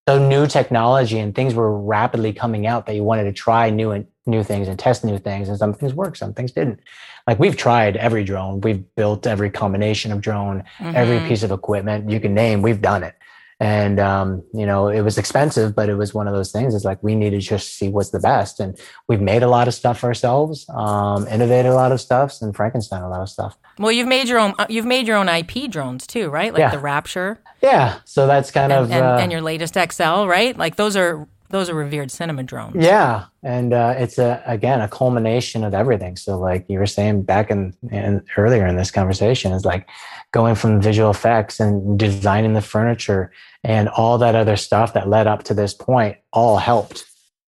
[0.08, 3.92] so new technology and things were rapidly coming out that you wanted to try new
[3.92, 6.80] and new things and test new things and some things worked some things didn't
[7.28, 11.28] like we've tried every drone we've built every combination of drone every Mhm.
[11.28, 13.14] piece of equipment you can name we've done it
[13.62, 16.84] and um, you know it was expensive but it was one of those things it's
[16.84, 18.76] like we need to just see what's the best and
[19.08, 23.02] we've made a lot of stuff ourselves um, innovated a lot of stuff and frankenstein
[23.02, 24.52] a lot of stuff Well, you've made your own.
[24.58, 26.52] uh, You've made your own IP drones too, right?
[26.52, 26.70] Like Yeah.
[26.70, 30.56] the Rapture yeah so that's kind and, of and, uh, and your latest XL, right?
[30.64, 32.74] Like those are those are revered cinema drones.
[32.82, 36.16] Yeah, and uh, it's a again a culmination of everything.
[36.16, 39.86] So, like you were saying back in, in earlier in this conversation, is like
[40.32, 43.30] going from visual effects and designing the furniture
[43.62, 47.04] and all that other stuff that led up to this point all helped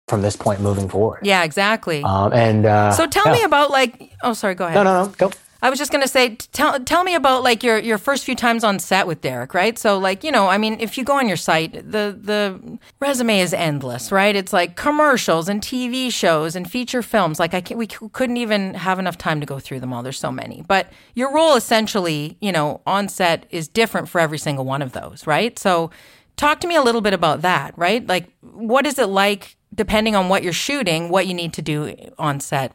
[0.08, 1.20] from this point moving forward.
[1.22, 2.02] Yeah, exactly.
[2.02, 3.34] Um, and uh, so tell yeah.
[3.34, 4.10] me about like.
[4.22, 4.54] Oh, sorry.
[4.54, 4.74] Go ahead.
[4.74, 5.12] No, no, no.
[5.16, 5.30] Go.
[5.62, 8.64] I was just gonna say, tell tell me about like your your first few times
[8.64, 9.78] on set with Derek, right?
[9.78, 13.40] So like you know, I mean, if you go on your site, the the resume
[13.40, 14.34] is endless, right?
[14.34, 17.38] It's like commercials and TV shows and feature films.
[17.38, 20.02] Like I we couldn't even have enough time to go through them all.
[20.02, 24.38] There's so many, but your role essentially, you know, on set is different for every
[24.38, 25.58] single one of those, right?
[25.58, 25.90] So
[26.36, 28.06] talk to me a little bit about that, right?
[28.06, 31.94] Like what is it like depending on what you're shooting, what you need to do
[32.18, 32.72] on set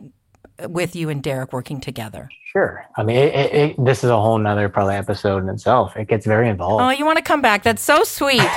[0.69, 2.29] with you and Derek working together?
[2.51, 2.85] Sure.
[2.95, 5.97] I mean, it, it, this is a whole nother probably episode in itself.
[5.97, 6.81] It gets very involved.
[6.81, 7.63] Oh, you want to come back?
[7.63, 8.39] That's so sweet.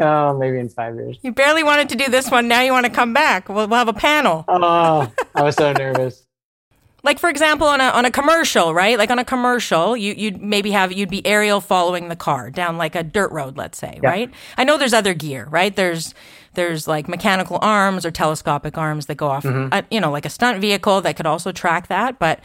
[0.00, 1.18] oh, maybe in five years.
[1.22, 2.48] you barely wanted to do this one.
[2.48, 3.48] Now you want to come back.
[3.48, 4.44] We'll, we'll have a panel.
[4.48, 6.26] Oh, I was so nervous.
[7.04, 8.96] Like for example, on a on a commercial, right?
[8.96, 12.76] Like on a commercial, you you'd maybe have you'd be aerial following the car down
[12.78, 14.08] like a dirt road, let's say, Yeah.
[14.08, 14.30] right?
[14.56, 15.74] I know there's other gear, right?
[15.74, 16.14] There's
[16.54, 20.30] there's like mechanical arms or telescopic arms that go off, uh, you know, like a
[20.30, 22.18] stunt vehicle that could also track that.
[22.18, 22.40] But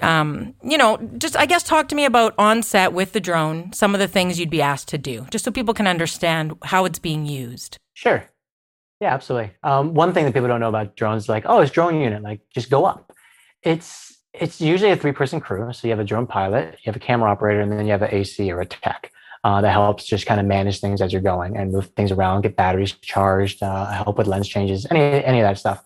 [0.00, 3.72] um, you know, just I guess talk to me about on set with the drone,
[3.72, 6.84] some of the things you'd be asked to do, just so people can understand how
[6.84, 7.78] it's being used.
[7.94, 8.24] Sure.
[9.00, 9.52] Yeah, absolutely.
[9.62, 12.22] Um, one thing that people don't know about drones is like, oh, it's drone unit,
[12.22, 13.12] like just go up.
[13.62, 15.72] It's it's usually a three person crew.
[15.72, 18.02] So you have a drone pilot, you have a camera operator, and then you have
[18.02, 19.12] an AC or a tech
[19.44, 22.42] uh, that helps just kind of manage things as you're going and move things around,
[22.42, 25.82] get batteries charged, uh, help with lens changes, any any of that stuff.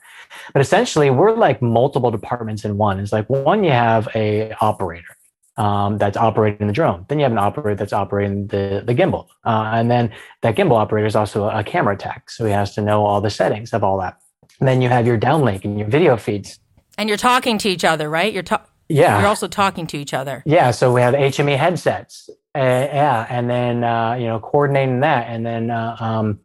[0.52, 2.98] But essentially, we're like multiple departments in one.
[3.00, 5.16] It's like one, you have a operator
[5.56, 7.06] um, that's operating the drone.
[7.08, 9.28] Then you have an operator that's operating the, the gimbal.
[9.44, 12.28] Uh, and then that gimbal operator is also a camera tech.
[12.28, 14.18] So he has to know all the settings of all that.
[14.60, 16.58] And then you have your downlink and your video feeds.
[16.98, 18.32] And you're talking to each other, right?
[18.32, 19.18] You're ta- Yeah.
[19.20, 20.42] you're also talking to each other.
[20.44, 22.28] Yeah, so we have HME headsets.
[22.56, 26.40] Uh, yeah, and then uh, you know coordinating that, and then uh, um,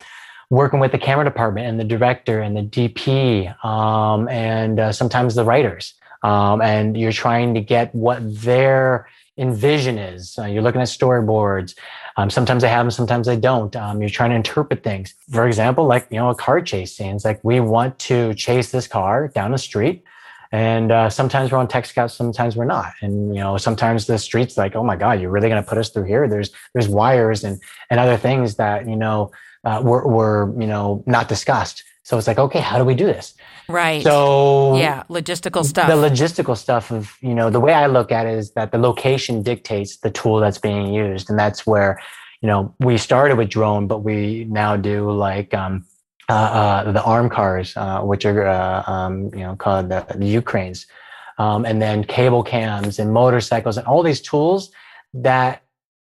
[0.50, 5.36] working with the camera department and the director and the DP, um, and uh, sometimes
[5.36, 5.94] the writers.
[6.24, 9.08] Um, and you're trying to get what their
[9.38, 10.38] envision is.
[10.38, 11.76] Uh, you're looking at storyboards.
[12.18, 13.74] Um, sometimes they have them, sometimes they don't.
[13.76, 15.16] Um, you're trying to interpret things.
[15.32, 17.16] For example, like you know a car chase scene.
[17.16, 20.04] It's like we want to chase this car down the street.
[20.52, 22.94] And uh, sometimes we're on tech scouts, sometimes we're not.
[23.02, 25.78] And you know, sometimes the streets like, oh my god, you're really going to put
[25.78, 26.28] us through here?
[26.28, 29.32] There's there's wires and and other things that you know
[29.64, 33.06] uh, were were you know not discussed So it's like, okay, how do we do
[33.06, 33.34] this?
[33.70, 34.04] Right.
[34.04, 35.88] So yeah, logistical stuff.
[35.88, 38.78] The logistical stuff of, you know, the way I look at it is that the
[38.78, 41.30] location dictates the tool that's being used.
[41.30, 42.02] And that's where,
[42.42, 45.86] you know, we started with drone, but we now do like um,
[46.92, 50.88] the arm cars, uh, which are, uh, um, you know, called the, the U-Cranes,
[51.38, 54.72] um, and then cable cams and motorcycles and all these tools
[55.14, 55.64] that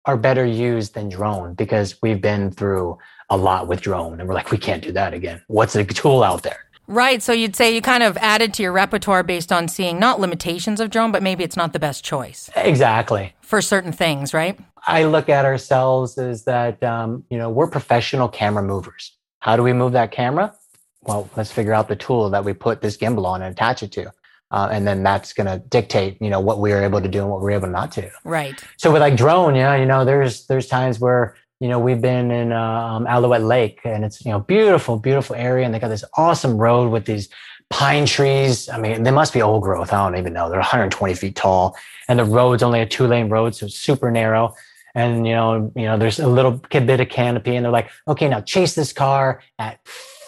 [0.05, 2.97] are better used than drone because we've been through
[3.29, 5.41] a lot with drone and we're like, we can't do that again.
[5.47, 6.59] What's a tool out there?
[6.87, 7.23] Right.
[7.23, 10.81] So you'd say you kind of added to your repertoire based on seeing not limitations
[10.81, 12.49] of drone, but maybe it's not the best choice.
[12.57, 13.33] Exactly.
[13.41, 14.59] For certain things, right?
[14.85, 19.12] I look at ourselves as that, um, you know, we're professional camera movers.
[19.43, 20.55] How do we move that camera?
[21.01, 23.91] Well, let's figure out the tool that we put this gimbal on and attach it
[23.91, 24.09] to.
[24.51, 27.19] Uh, and then that's going to dictate, you know, what we are able to do
[27.19, 28.09] and what we're able not to.
[28.23, 28.63] Right.
[28.77, 32.31] So with like drone, yeah, you know, there's there's times where you know we've been
[32.31, 36.05] in um, Alouette Lake and it's you know beautiful, beautiful area, and they got this
[36.15, 37.27] awesome road with these
[37.69, 38.69] pine trees.
[38.69, 39.91] I mean, they must be old growth.
[39.91, 40.47] I don't even know.
[40.49, 41.75] They're 120 feet tall,
[42.07, 44.55] and the road's only a two lane road, so it's super narrow.
[44.95, 48.27] And you know, you know, there's a little bit of canopy, and they're like, okay,
[48.27, 49.83] now chase this car at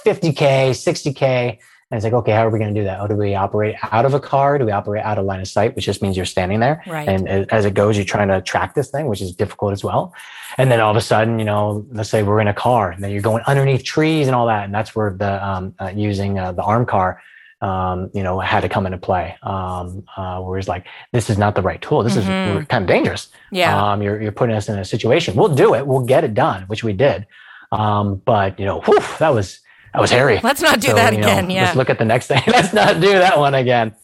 [0.05, 1.59] 50k, 60k
[1.91, 2.99] and it's like, okay, how are we going to do that?
[2.99, 4.57] Oh, do we operate out of a car?
[4.57, 6.83] Do we operate out of line of sight, which just means you're standing there?
[6.87, 7.07] Right.
[7.07, 10.11] And as it goes, you're trying to track this thing, which is difficult as well.
[10.57, 13.03] And then all of a sudden, you know, let's say we're in a car and
[13.03, 14.65] then you're going underneath trees and all that.
[14.65, 17.21] And that's where the um, uh, using uh, the arm car,
[17.65, 19.35] um, you know, had to come into play.
[19.41, 22.03] Um, uh, where it's like, this is not the right tool.
[22.03, 22.59] This mm-hmm.
[22.59, 23.29] is kind of dangerous.
[23.51, 23.91] Yeah.
[23.91, 25.35] Um, you're, you're putting us in a situation.
[25.35, 25.87] We'll do it.
[25.87, 27.25] We'll get it done, which we did.
[27.71, 29.59] Um, but you know, whew, that was
[29.93, 30.39] that was hairy.
[30.43, 31.47] Let's not do so, that again.
[31.47, 31.63] Know, yeah.
[31.63, 32.43] Let's look at the next thing.
[32.47, 33.95] Let's not do that one again.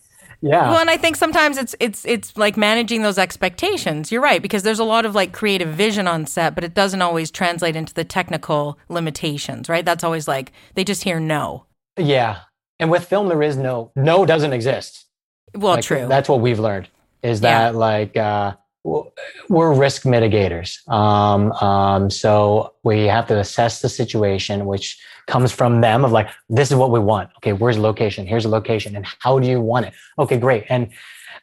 [0.42, 0.72] Yeah.
[0.72, 4.12] Well, and I think sometimes it's it's it's like managing those expectations.
[4.12, 7.04] You're right because there's a lot of like creative vision on set, but it doesn't
[7.04, 9.86] always translate into the technical limitations, right?
[9.86, 11.68] That's always like they just hear no.
[11.96, 12.40] Yeah.
[12.82, 15.06] And with film there is no no doesn't exist.
[15.54, 16.08] Well, like, true.
[16.08, 16.90] That's what we've learned
[17.24, 17.78] is that yeah.
[17.78, 20.88] like uh we're risk mitigators.
[20.90, 26.30] Um, um, so we have to assess the situation, which comes from them of like,
[26.50, 27.30] this is what we want.
[27.38, 28.26] Okay, where's the location?
[28.26, 28.96] Here's the location.
[28.96, 29.94] And how do you want it?
[30.18, 30.66] Okay, great.
[30.70, 30.90] And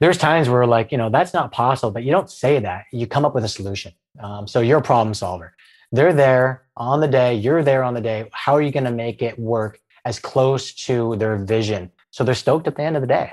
[0.00, 2.86] there's times where like, you know, that's not possible, but you don't say that.
[2.92, 3.92] You come up with a solution.
[4.20, 5.54] Um, so you're a problem solver.
[5.92, 7.34] They're there on the day.
[7.34, 8.28] You're there on the day.
[8.32, 11.90] How are you going to make it work as close to their vision?
[12.10, 13.32] So they're stoked at the end of the day.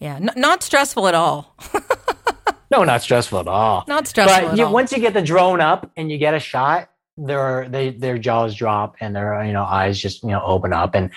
[0.00, 1.56] Yeah, n- not stressful at all.
[2.70, 3.84] No, not stressful at all.
[3.86, 4.48] Not stressful.
[4.48, 7.90] But you, once you get the drone up and you get a shot, their they
[7.90, 11.10] their jaws drop and their you know eyes just you know open up and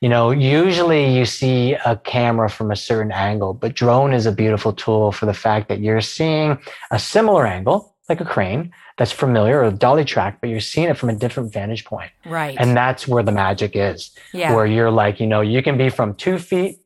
[0.00, 4.32] you know usually you see a camera from a certain angle but drone is a
[4.32, 6.58] beautiful tool for the fact that you're seeing
[6.90, 10.96] a similar angle like a crane that's familiar or dolly track but you're seeing it
[10.96, 14.54] from a different vantage point right and that's where the magic is yeah.
[14.54, 16.80] where you're like you know you can be from two feet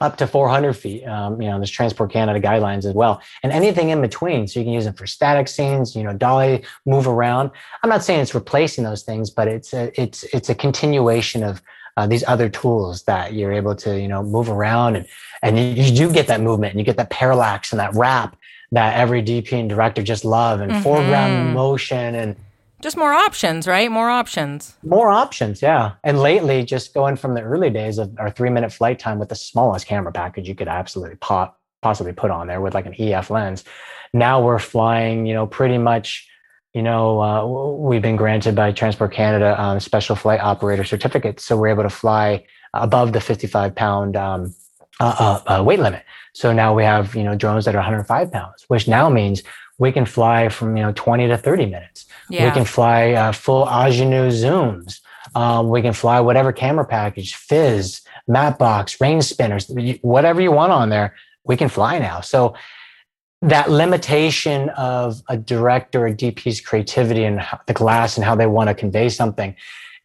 [0.00, 1.04] up to 400 feet.
[1.04, 4.48] Um, you know, there's Transport Canada guidelines as well, and anything in between.
[4.48, 5.94] So you can use them for static scenes.
[5.94, 7.50] You know, dolly, move around.
[7.82, 11.62] I'm not saying it's replacing those things, but it's a, it's it's a continuation of
[11.96, 15.06] uh, these other tools that you're able to you know move around and
[15.42, 18.36] and you, you do get that movement and you get that parallax and that wrap
[18.72, 20.82] that every DP and director just love and mm-hmm.
[20.82, 22.36] foreground motion and
[22.80, 23.90] just more options, right?
[23.90, 24.74] More options.
[24.82, 25.92] More options, yeah.
[26.02, 29.28] And lately, just going from the early days of our three minute flight time with
[29.28, 32.94] the smallest camera package you could absolutely pop, possibly put on there with like an
[32.98, 33.64] EF lens.
[34.14, 36.26] Now we're flying, you know, pretty much,
[36.72, 41.44] you know, uh, we've been granted by Transport Canada um, special flight operator certificates.
[41.44, 44.54] So we're able to fly above the 55 pound um,
[45.00, 46.04] uh, uh, uh, weight limit.
[46.32, 49.42] So now we have, you know, drones that are 105 pounds, which now means
[49.78, 52.46] we can fly from, you know, 20 to 30 minutes yeah.
[52.46, 55.00] We can fly uh, full Angénieux zooms.
[55.34, 59.70] Um, we can fly whatever camera package, fizz, matte box, range spinners,
[60.02, 61.14] whatever you want on there.
[61.44, 62.20] We can fly now.
[62.20, 62.54] So
[63.42, 68.68] that limitation of a director or DP's creativity and the glass and how they want
[68.68, 69.54] to convey something,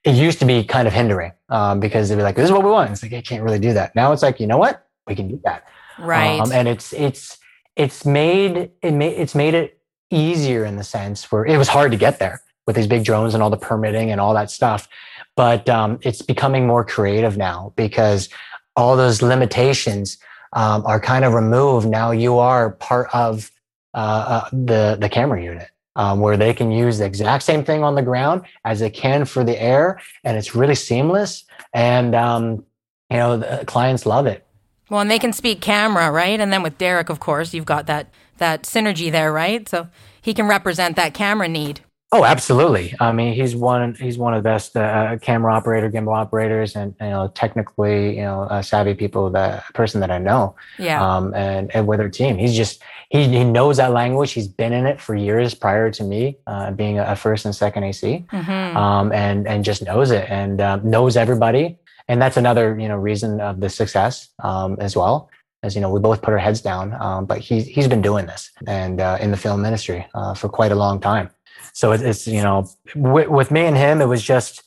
[0.03, 2.63] it used to be kind of hindering um, because they'd be like, "This is what
[2.63, 3.95] we want." It's like I can't really do that.
[3.95, 4.84] Now it's like, you know what?
[5.07, 5.67] We can do that.
[5.99, 6.39] Right.
[6.39, 7.37] Um, and it's it's
[7.75, 9.79] it's made it made it's made it
[10.11, 13.33] easier in the sense where it was hard to get there with these big drones
[13.33, 14.87] and all the permitting and all that stuff.
[15.35, 18.29] But um, it's becoming more creative now because
[18.75, 20.17] all those limitations
[20.53, 21.87] um, are kind of removed.
[21.87, 23.51] Now you are part of
[23.93, 25.69] uh, uh, the the camera unit.
[25.97, 29.23] Um, where they can use the exact same thing on the ground as they can
[29.23, 31.45] for the air, and it's really seamless.
[31.73, 32.65] And um,
[33.09, 34.44] you know, the clients love it.
[34.89, 36.39] Well, and they can speak camera, right?
[36.39, 38.07] And then with Derek, of course, you've got that
[38.37, 39.67] that synergy there, right?
[39.67, 39.87] So
[40.21, 41.81] he can represent that camera need.
[42.11, 42.93] Oh, absolutely.
[42.99, 43.95] I mean, he's one.
[43.95, 48.21] He's one of the best uh, camera operator, gimbal operators, and you know, technically, you
[48.21, 49.29] know, uh, savvy people.
[49.31, 50.55] That person that I know.
[50.77, 51.03] Yeah.
[51.03, 54.31] Um, and and with our team, he's just he he knows that language.
[54.31, 57.83] He's been in it for years prior to me uh, being a first and second
[57.83, 58.23] AC.
[58.31, 58.75] Mhm.
[58.75, 61.77] Um, and and just knows it and um, knows everybody.
[62.07, 65.29] And that's another you know reason of the success um, as well.
[65.63, 66.93] As you know, we both put our heads down.
[67.01, 70.47] Um, but he's he's been doing this and uh, in the film industry uh, for
[70.49, 71.29] quite a long time.
[71.73, 74.63] So it's, it's you know, with, with me and him, it was just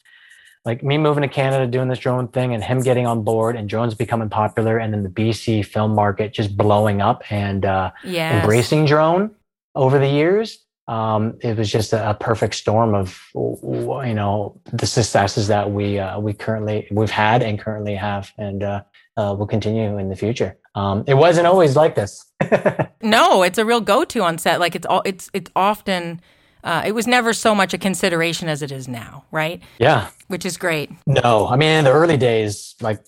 [0.65, 3.69] like me moving to Canada, doing this drone thing, and him getting on board, and
[3.69, 8.43] drones becoming popular, and then the BC film market just blowing up and uh, Yes.
[8.43, 9.31] embracing drone
[9.75, 10.59] over the years.
[10.89, 15.99] Um, it was just a, a perfect storm of you know the successes that we
[15.99, 18.83] uh, we currently we've had and currently have, and uh,
[19.17, 20.57] uh, will continue in the future.
[20.75, 22.25] Um, it wasn't always like this.
[23.01, 24.59] No, it's a real go-to on set.
[24.59, 26.21] Like it's all it's it's often
[26.65, 29.63] uh, it was never so much a consideration as it is now, right?
[29.79, 30.09] yeah.
[30.27, 30.91] Which is great.
[31.07, 33.01] No, I mean in the early days, like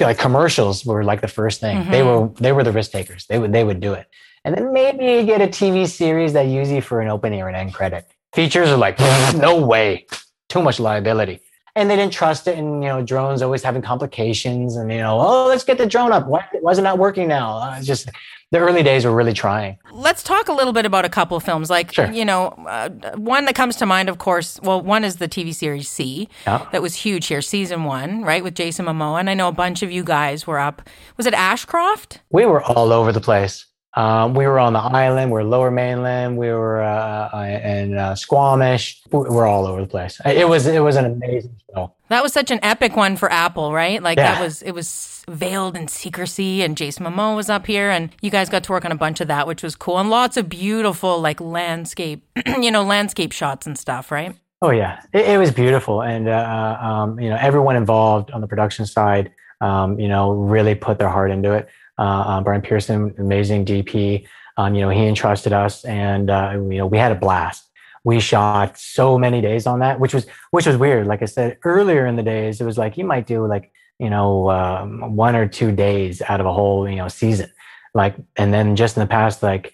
[0.00, 1.90] like commercials were like the first thing.
[1.90, 3.26] They were they were the risk takers.
[3.26, 4.06] They would they would do it,
[4.44, 7.48] and then maybe you get a TV series that uses you for an opening or
[7.48, 8.06] an end credit.
[8.34, 8.98] Features are like
[9.36, 10.06] no way,
[10.48, 11.40] too much liability,
[11.76, 12.58] and they didn't trust it.
[12.58, 16.12] And you know, drones always having complications, and you know, oh, let's get the drone
[16.12, 16.26] up.
[16.26, 17.58] Why, why is it not working now?
[17.58, 18.08] Uh, it's just
[18.50, 19.78] the early days were really trying.
[19.90, 21.70] Let's talk a little bit about a couple of films.
[21.70, 22.12] Like, Sure.
[22.12, 25.54] you know, uh, one that comes to mind, of course, well, one is the TV
[25.54, 26.28] series See.
[26.46, 26.66] Yeah.
[26.70, 29.20] That was huge here, season one, right, with Jason Momoa.
[29.20, 30.82] And I know a bunch of you guys were up.
[31.16, 32.20] Was it Ashcroft?
[32.30, 33.64] We were all over the place.
[33.94, 35.30] Um, we were on the island.
[35.30, 36.38] We are Lower Mainland.
[36.38, 39.02] We were uh, uh, in uh, Squamish.
[39.12, 40.18] We- We're all over the place.
[40.24, 41.92] It was it was an amazing show.
[42.08, 44.02] That was such an epic one for Apple, right?
[44.02, 48.10] Like that was it was veiled in secrecy and Jason Momoa was up here and
[48.22, 49.98] you guys got to work on a bunch of that, which was cool.
[49.98, 54.34] And lots of beautiful like landscape, you know, landscape shots and stuff, right?
[54.62, 58.46] Oh yeah, it, it was beautiful, and uh, um, you know everyone involved on the
[58.46, 61.68] production side, um, you know, really put their heart into it.
[61.98, 64.26] Uh, um, Brian Pearson, amazing DP.
[64.56, 67.68] Um, you know, he entrusted us, and uh, you know, we had a blast.
[68.04, 71.06] We shot so many days on that, which was which was weird.
[71.06, 74.10] Like I said earlier in the days, it was like you might do like you
[74.10, 77.50] know um, one or two days out of a whole you know season,
[77.94, 79.72] like, and then just in the past like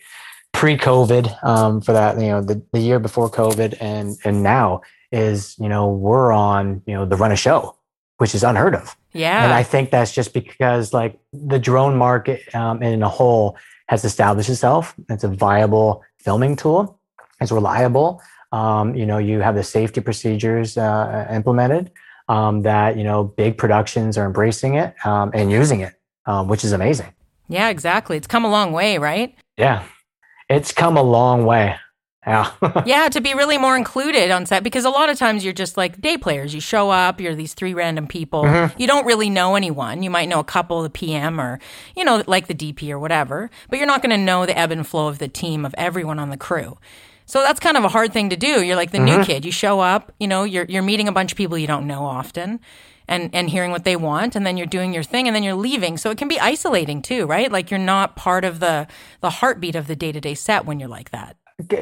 [0.59, 4.81] pre-COVID um, for that, you know, the, the year before COVID and and now
[5.12, 7.77] is, you know, we're on, you know, the run a show,
[8.16, 8.97] which is unheard of.
[9.13, 9.45] Yeah.
[9.45, 13.57] And I think that's just because like the drone market um, in a whole
[13.89, 14.95] has established itself.
[15.09, 17.01] It's a viable filming tool.
[17.41, 18.21] It's reliable.
[18.53, 21.91] Um, you know, you have the safety procedures uh, implemented
[22.29, 25.95] um, that, you know, big productions are embracing it um, and using it,
[26.27, 27.13] um, which is amazing.
[27.49, 28.17] yeah, exactly.
[28.17, 29.35] It's come a long way, right?
[29.57, 29.85] Yeah.
[30.49, 31.77] It's come a long way.
[32.29, 32.83] Yeah.
[32.87, 35.76] yeah, to be really more included on set because a lot of times you're just
[35.76, 36.55] like day players.
[36.55, 38.43] You show up, you're these three random people.
[38.45, 38.81] Mm-hmm.
[38.81, 40.03] You don't really know anyone.
[40.03, 41.59] You might know a couple, the PM or,
[41.97, 44.70] you know, like the DP or whatever, but you're not going to know the ebb
[44.70, 46.79] and flow of the team of everyone on the crew.
[47.26, 48.62] So that's kind of a hard thing to do.
[48.62, 49.18] You're like the Mm-hmm.
[49.20, 49.45] new kid.
[49.45, 52.05] You show up, you know, you're you're meeting a bunch of people you don't know
[52.05, 52.61] often
[53.07, 55.55] and and hearing what they want and then you're doing your thing and then you're
[55.55, 55.97] leaving.
[55.99, 57.51] So it can be isolating too, right?
[57.53, 58.87] Like you're not part of the
[59.20, 61.37] the heartbeat of the day-to-day set when you're like that.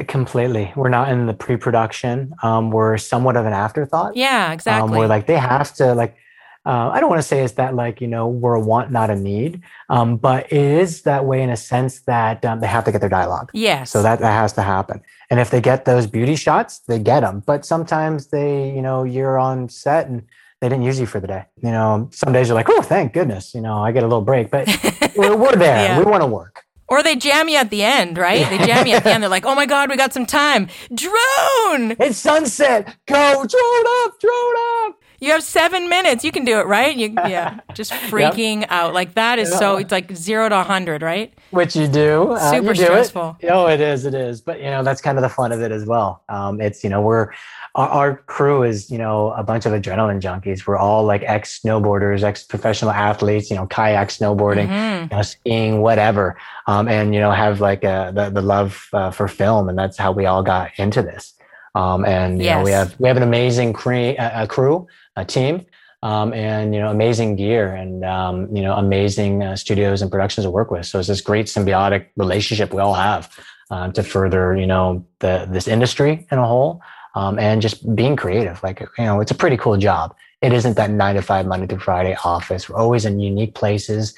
[0.08, 0.72] Completely.
[0.74, 2.34] We're not in the pre-production.
[2.42, 4.16] Um, we're somewhat of an afterthought.
[4.16, 4.90] Yeah, exactly.
[4.90, 6.16] Um, we're like they have to like.
[6.64, 9.10] Uh, I don't want to say it's that like you know we're a want not
[9.10, 12.84] a need, um, but it is that way in a sense that um, they have
[12.86, 13.50] to get their dialogue.
[13.52, 13.90] yes.
[13.90, 15.02] So that that has to happen.
[15.30, 17.42] And if they get those beauty shots, they get them.
[17.44, 20.22] But sometimes they, you know, you're on set and
[20.60, 21.44] they didn't use you for the day.
[21.62, 24.22] You know, some days you're like, oh, thank goodness, you know, I get a little
[24.22, 24.50] break.
[24.50, 24.66] But
[25.16, 25.84] we're, we're there.
[25.84, 25.98] Yeah.
[25.98, 26.64] We want to work.
[26.88, 28.48] Or they jam you at the end, right?
[28.48, 29.22] They jam you at the end.
[29.22, 31.96] They're like, "Oh my god, we got some time." Drone.
[31.98, 32.96] It's sunset.
[33.06, 34.54] Go drone up, drone
[34.86, 35.00] up.
[35.20, 36.24] You have 7 minutes.
[36.24, 36.94] You can do it, right?
[36.94, 38.92] You yeah, just freaking out.
[38.94, 41.32] Like that is so it's like 0 to 100, right?
[41.50, 42.32] Which you do.
[42.32, 42.86] uh, Super you do it.
[42.86, 43.36] stressful.
[43.48, 44.04] Oh, it is.
[44.04, 44.40] It is.
[44.40, 46.22] But you know, that's kind of the fun of it as well.
[46.28, 47.30] Um, it's you know, we're
[47.74, 50.66] our, our crew is you know a bunch of adrenaline junkies.
[50.66, 53.50] We're all like ex snowboarders, ex professional athletes.
[53.50, 55.10] You know, kayak snowboarding, Mhm.
[55.10, 56.36] you know, skiing, whatever.
[56.66, 59.96] Um, and you know, have like uh the the love uh, for film, and that's
[59.96, 61.32] how we all got into this.
[61.76, 65.24] Um, and you know, we have we have an amazing cre- uh, a crew, a
[65.24, 65.66] team.
[66.02, 70.44] Um, and you know, amazing gear and um, you know, amazing uh, studios and productions
[70.44, 70.86] to work with.
[70.86, 73.34] So it's this great symbiotic relationship we all have
[73.70, 76.80] um, to further, you know, the this industry in a whole,
[77.14, 78.62] um, and just being creative.
[78.62, 80.14] Like you know, it's a pretty cool job.
[80.42, 82.68] It isn't that nine to five Monday through Friday office.
[82.68, 84.14] We're always in unique places,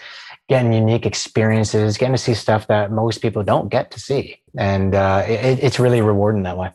[0.48, 4.94] getting unique experiences, getting to see stuff that most people don't get to see, and
[4.94, 6.70] uh, it, it's really rewarding that way.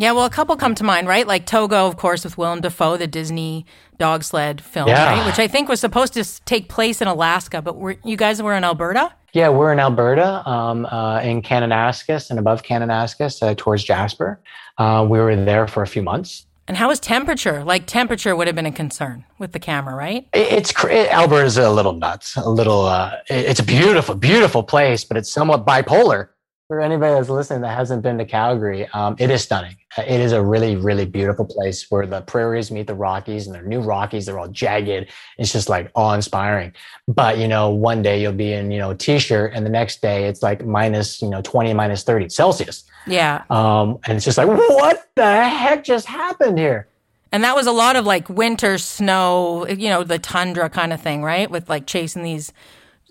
[0.00, 1.26] Yeah, well, a couple come to mind, right?
[1.26, 3.66] Like Togo, of course, with Willem Dafoe, the Disney
[3.98, 5.12] dog sled film, Yeah.
[5.18, 5.26] right?
[5.26, 8.54] Which I think was supposed to take place in Alaska, but were, you guys were
[8.54, 9.12] in Alberta?
[9.32, 14.40] Yeah, we're in Alberta, um, uh, in Kananaskis and above Kananaskis uh, towards Jasper.
[14.78, 16.46] Uh, we were there for a few months.
[16.68, 17.64] And how was temperature?
[17.64, 20.28] Like temperature would have been a concern with the camera, right?
[20.32, 22.84] It- It's it, Alberta's a little nuts, a little.
[22.84, 26.28] Uh, it- it's a beautiful, beautiful place, but it's somewhat bipolar.
[26.68, 29.74] For anybody that's listening that hasn't been to Calgary, um, it is stunning.
[29.96, 33.54] Uh, It is a really, really beautiful place where the prairies meet the Rockies, and
[33.54, 34.26] they're new Rockies.
[34.26, 35.10] They're all jagged.
[35.38, 36.74] It's just like awe-inspiring.
[37.06, 40.02] But you know, one day you'll be in you know a t-shirt, and the next
[40.02, 42.84] day it's like minus you know twenty, minus thirty Celsius.
[43.06, 43.44] Yeah.
[43.48, 46.86] Um, and it's just like, what the heck just happened here?
[47.32, 51.00] And that was a lot of like winter snow, you know, the tundra kind of
[51.00, 51.50] thing, right?
[51.50, 52.52] With like chasing these,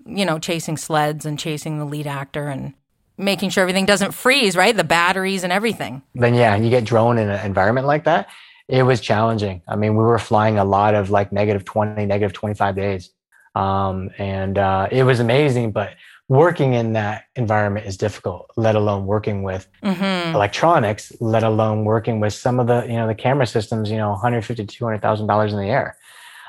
[0.05, 2.75] you know, chasing sleds and chasing the lead actor and
[3.17, 4.75] making sure everything doesn't freeze, right?
[4.75, 6.01] The batteries and everything.
[6.13, 8.29] then yeah, you get drone in an environment like that.
[8.67, 9.61] It was challenging.
[9.67, 13.09] I mean, we were flying a lot of like negative 20, negative 25 days.
[13.55, 15.91] Um, and uh, it was amazing, but
[16.29, 22.19] working in that environment is difficult, let alone working with hmm electronics, let alone working
[22.19, 25.57] with some of the, you know, the camera systems, you know, 150 to $200,000 in
[25.57, 25.97] the air,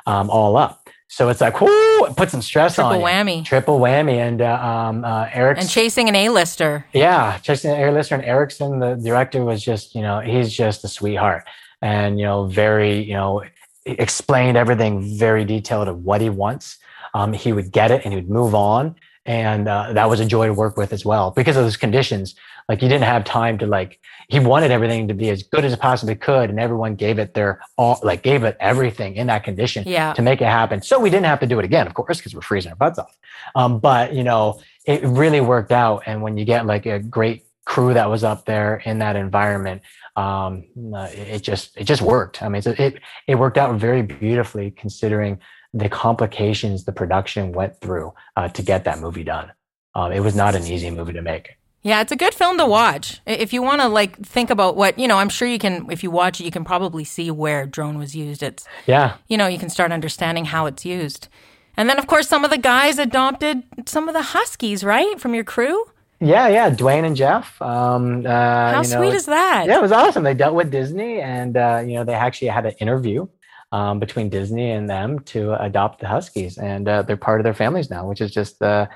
[0.07, 0.88] um, all up.
[1.11, 3.05] So it's like, whoo, it puts some stress Triple on you.
[3.07, 3.45] whammy.
[3.45, 4.19] Triple whammy.
[4.19, 6.85] And uh, um, uh, Eric's And chasing an A-lister.
[6.93, 8.15] yeah, chasing an A-lister.
[8.15, 11.45] and Ericson, the director, was just, you know, he's just a sweetheart
[11.81, 13.43] and, you know, very, you know,
[13.87, 16.77] explained everything very detailed of what he wants.
[17.15, 18.95] Um, he would get it and he would move on.
[19.25, 22.35] And uh, that was a joy to work with as well because of those conditions.
[22.69, 23.99] Like you didn't have time to like,
[24.29, 26.51] he wanted everything to be as good as it possibly could.
[26.51, 30.13] And everyone gave it their all, like gave it everything in that condition Yeah.
[30.13, 30.83] to make it happen.
[30.83, 32.99] So we didn't have to do it again, of course, because we're freezing our butts
[32.99, 33.17] off.
[33.55, 36.03] Um, but you know, it really worked out.
[36.07, 39.83] And when you get like a great crew that was up there in that environment,
[40.17, 40.65] um,
[40.95, 42.43] uh, it it just it just worked.
[42.43, 45.39] I mean, so it it worked out very beautifully considering
[45.73, 49.53] the complications the production went through uh, to get that movie done.
[49.95, 51.58] Um, it was not an easy movie to make.
[51.83, 53.21] Yeah, it's a good film to watch.
[53.27, 56.03] If you want to like think about what, you know, I'm sure you can if
[56.03, 58.43] you watch it you can probably see where drone was used.
[58.43, 61.29] It's Yeah, you know, you can start understanding how it's used.
[61.77, 65.21] And then of course some of the guys adopted some of the huskies, right?
[65.21, 65.85] From your crew?
[66.21, 66.71] yeah, yeah.
[66.71, 67.61] Dwayne and Jeff.
[67.63, 68.31] Um, uh,
[68.73, 69.67] How you know, sweet is that?
[69.67, 70.25] Yeah, it was awesome.
[70.25, 73.29] They dealt with Disney, and uh, you know they actually had an interview
[73.71, 77.55] um, between Disney and them to adopt the Huskies, and uh, they're part of their
[77.55, 78.87] families now, which is just uh,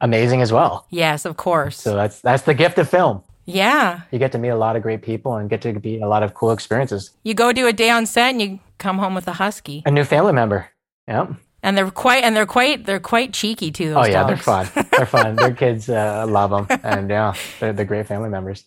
[0.00, 0.86] amazing as well.
[0.90, 1.76] Yes, of course.
[1.80, 3.22] So that's that's the gift of film.
[3.44, 4.00] yeah.
[4.10, 6.22] You get to meet a lot of great people and get to be a lot
[6.22, 7.10] of cool experiences.
[7.22, 9.82] You go do a day on set and you come home with a husky.
[9.86, 10.68] A new family member.
[11.08, 11.30] Yep.
[11.62, 14.28] And they're quite and they're quite they're quite cheeky too those Oh yeah, dogs.
[14.28, 14.86] they're fun.
[14.96, 15.36] They're fun.
[15.36, 18.64] Their kids uh, love them, and yeah, they're, they're great family members.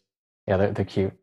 [0.47, 1.13] Yeah, they're, they're cute.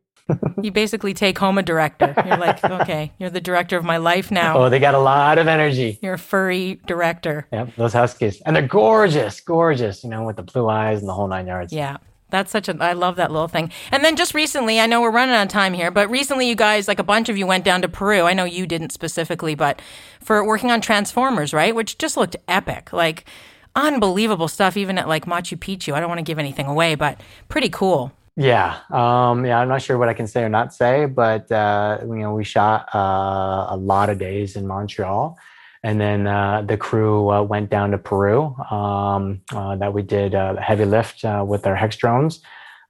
[0.61, 2.13] You basically take home a director.
[2.25, 4.57] You're like, okay, you're the director of my life now.
[4.57, 5.99] Oh, they got a lot of energy.
[6.01, 7.47] You're a furry director.
[7.51, 10.03] Yep, those huskies, and they're gorgeous, gorgeous.
[10.03, 11.71] You know, with the blue eyes and the whole nine yards.
[11.71, 11.97] Yeah.
[12.29, 13.71] That's such a I love that little thing.
[13.89, 16.55] And then just recently, I know we're running out of time here, but recently you
[16.55, 18.23] guys like a bunch of you went down to Peru.
[18.23, 19.81] I know you didn't specifically, but
[20.19, 21.73] for working on Transformers, right?
[21.73, 22.91] Which just looked epic.
[22.91, 23.23] Like
[23.77, 25.93] unbelievable stuff even at like Machu Picchu.
[25.93, 28.11] I don't want to give anything away, but pretty cool.
[28.39, 29.59] Yeah, um, yeah.
[29.59, 32.43] I'm not sure what I can say or not say, but uh, you know, we
[32.43, 35.35] shot uh, a lot of days in Montreal,
[35.81, 38.55] and then uh, the crew uh, went down to Peru.
[38.69, 42.41] Um, uh, that we did uh, heavy lift uh, with our hex drones.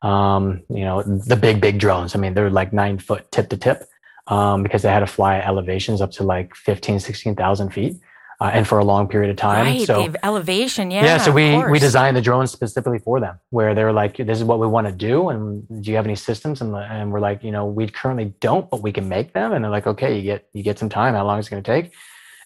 [0.02, 2.14] Um, you know, the big, big drones.
[2.14, 3.88] I mean, they're like nine foot tip to tip
[4.28, 7.96] um, because they had to fly at elevations up to like 15, 16,000 feet,
[8.40, 9.66] uh, and for a long period of time.
[9.66, 9.88] right.
[9.88, 10.92] so elevation.
[10.92, 11.04] Yeah.
[11.06, 14.44] yeah, so we we designed the drones specifically for them where they're like this is
[14.44, 17.44] what we want to do and do you have any systems and, and we're like
[17.44, 20.22] you know we currently don't but we can make them and they're like okay you
[20.22, 21.94] get you get some time how long is it going to take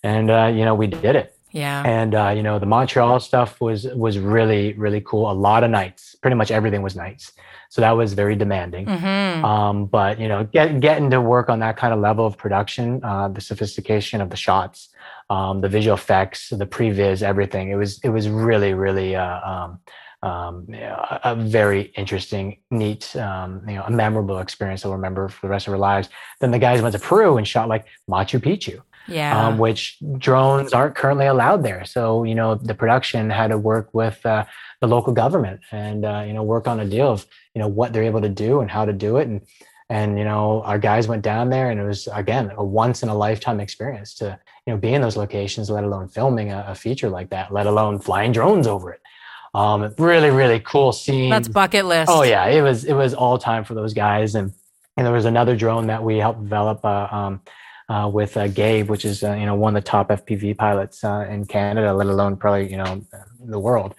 [0.03, 1.83] and uh, you know we did it Yeah.
[1.85, 5.69] and uh, you know the montreal stuff was was really really cool a lot of
[5.81, 7.33] nights pretty much everything was nights
[7.73, 11.59] so that was very demanding hmm um, but you know, get, getting to work on
[11.65, 14.89] that kind of level of production, uh, the sophistication of the shots,
[15.34, 17.65] um, the visual effects, the previs, everything.
[17.73, 19.69] It was it was really really uh, um,
[20.32, 25.23] um, a a very interesting, neat, um, you know, a memorable experience that we'll remember
[25.29, 26.09] for the rest of our lives.
[26.41, 28.75] Then the guys went to Peru and shot like Machu Picchu
[29.07, 29.34] Yeah.
[29.47, 31.84] um, which drones aren't currently allowed there.
[31.86, 34.43] So you know the production had to work with uh,
[34.82, 37.25] the local government and uh, you know work on a deal of
[37.55, 39.41] you know what they're able to do and how to do it and
[39.89, 43.09] and you know our guys went down there and it was again a once in
[43.09, 44.27] a lifetime experience to
[44.66, 47.68] you know be in those locations, let alone filming a, a feature like that, let
[47.68, 49.01] alone flying drones over it.
[49.53, 51.30] Um, really, really cool scene.
[51.30, 52.09] That's bucket list.
[52.09, 54.53] Oh yeah, it was it was all time for those guys, and
[54.97, 57.41] And there was another drone that we helped develop uh, um,
[57.89, 61.03] uh, with uh, Gabe, which is uh, you know one of the top FPV pilots
[61.03, 63.03] uh, in Canada, let alone probably you know
[63.43, 63.95] the world.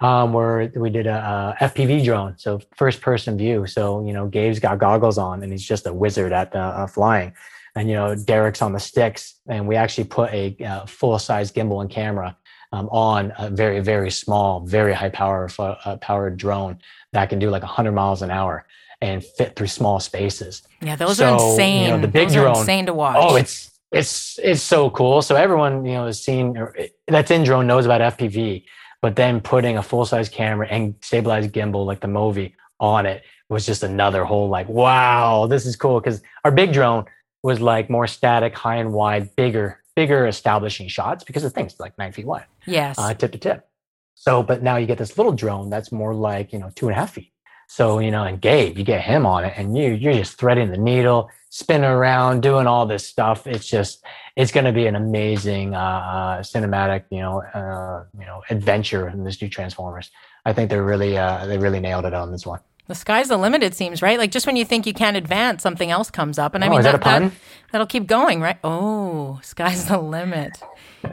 [0.00, 3.66] Um, where we did a, a, FPV drone, so first person view.
[3.66, 7.34] So you know Gabe's got goggles on, and he's just a wizard at uh, flying.
[7.78, 11.52] And you know Derek's on the sticks, and we actually put a uh, full size
[11.52, 12.36] gimbal and camera
[12.72, 16.80] um, on a very very small, very high power uh, powered drone
[17.12, 18.66] that can do like 100 miles an hour
[19.00, 20.62] and fit through small spaces.
[20.82, 21.84] Yeah, those so, are insane.
[21.84, 23.16] You know, the big those drone, insane to watch.
[23.16, 25.22] Oh, it's it's it's so cool.
[25.22, 26.74] So everyone you know has seen or,
[27.06, 28.64] that's in drone knows about FPV,
[29.02, 33.22] but then putting a full size camera and stabilized gimbal like the Movi on it
[33.48, 37.04] was just another whole like wow, this is cool because our big drone
[37.42, 41.96] was like more static, high and wide, bigger, bigger establishing shots because the thing's like
[41.98, 42.46] nine feet wide.
[42.66, 43.68] Yes, uh, tip to tip.
[44.14, 46.96] So, but now you get this little drone that's more like you know two and
[46.96, 47.32] a half feet.
[47.70, 50.70] So, you know, and Gabe, you get him on it and you you're just threading
[50.70, 53.46] the needle, spinning around, doing all this stuff.
[53.46, 54.02] It's just
[54.36, 59.08] it's going to be an amazing uh, uh, cinematic, you know, uh, you know, adventure
[59.08, 60.10] in this new Transformers.
[60.46, 62.60] I think they're really uh, they really nailed it on this one.
[62.88, 64.18] The sky's the limit, it seems, right?
[64.18, 66.54] Like just when you think you can't advance, something else comes up.
[66.54, 67.32] And I oh, mean, that, that,
[67.70, 68.56] that'll keep going, right?
[68.64, 70.58] Oh, sky's the limit.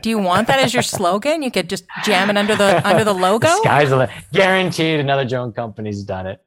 [0.02, 1.44] Do you want that as your slogan?
[1.44, 3.48] You could just jam it under the under the logo.
[3.48, 4.16] The sky's the limit.
[4.32, 6.42] Guaranteed, another drone company's done it.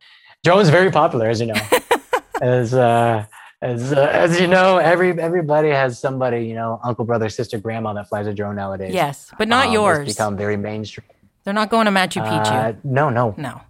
[0.45, 1.61] Drone's very popular, as you know.
[2.41, 3.27] as uh,
[3.61, 7.93] as uh, as you know, every everybody has somebody, you know, uncle, brother, sister, grandma
[7.93, 8.95] that flies a drone nowadays.
[8.95, 10.09] Yes, but not um, yours.
[10.09, 11.07] It's become very mainstream.
[11.45, 12.47] They're not going to Machu Picchu.
[12.47, 13.61] Uh, no, no, no.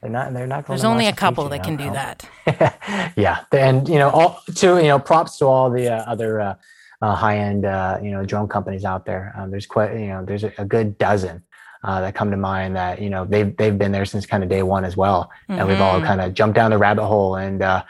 [0.00, 0.32] They're not.
[0.32, 0.66] They're not.
[0.66, 2.28] There's only a couple that can do that.
[3.16, 6.54] yeah, and you know, all to you know, props to all the uh, other uh,
[7.02, 9.34] uh, high-end uh, you know drone companies out there.
[9.36, 11.42] Um, there's quite you know, there's a, a good dozen
[11.82, 14.48] uh, that come to mind that you know they've they've been there since kind of
[14.48, 15.60] day one as well, mm-hmm.
[15.60, 16.06] and we've all mm-hmm.
[16.06, 17.82] kind of jumped down the rabbit hole and uh,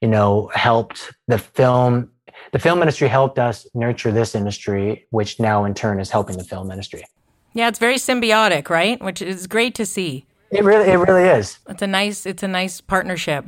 [0.00, 2.10] you know helped the film.
[2.52, 6.44] The film industry helped us nurture this industry, which now in turn is helping the
[6.44, 7.04] film industry.
[7.52, 9.00] Yeah, it's very symbiotic, right?
[9.02, 10.26] Which is great to see.
[10.50, 11.58] It really, it really is.
[11.68, 13.44] It's a nice, it's a nice partnership.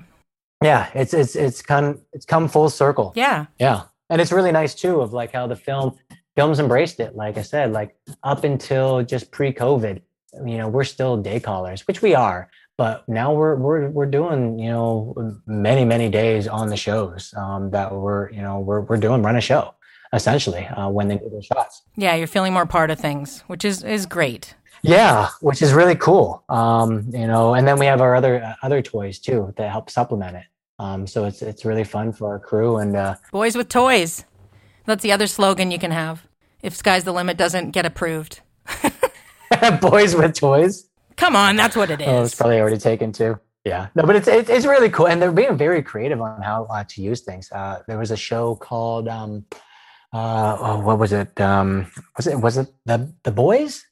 [0.62, 3.12] Yeah, it's it's it's come it's come full circle.
[3.14, 5.96] Yeah, yeah, and it's really nice too of like how the film
[6.34, 7.14] films embraced it.
[7.14, 10.00] Like I said, like up until just pre-COVID,
[10.46, 14.58] you know, we're still day callers, which we are, but now we're we're we're doing
[14.58, 15.14] you know
[15.46, 19.36] many many days on the shows um, that we're you know we're we're doing run
[19.36, 19.74] a show
[20.12, 21.82] essentially uh, when they do their shots.
[21.96, 24.54] Yeah, you're feeling more part of things, which is is great.
[24.86, 26.44] Yeah, which is really cool.
[26.48, 29.90] Um, you know, and then we have our other uh, other toys too that help
[29.90, 30.44] supplement it.
[30.78, 34.24] Um, so it's it's really fun for our crew and uh, boys with toys.
[34.84, 36.26] That's the other slogan you can have
[36.62, 38.40] if "Sky's the Limit" doesn't get approved.
[39.80, 40.88] boys with toys.
[41.16, 42.08] Come on, that's what it is.
[42.08, 43.40] Oh, it's probably already taken too.
[43.64, 46.64] Yeah, no, but it's it's, it's really cool, and they're being very creative on how
[46.66, 47.50] uh, to use things.
[47.50, 49.44] Uh, there was a show called um,
[50.12, 51.40] uh, oh, what was it?
[51.40, 53.84] Um, was it was it the the boys?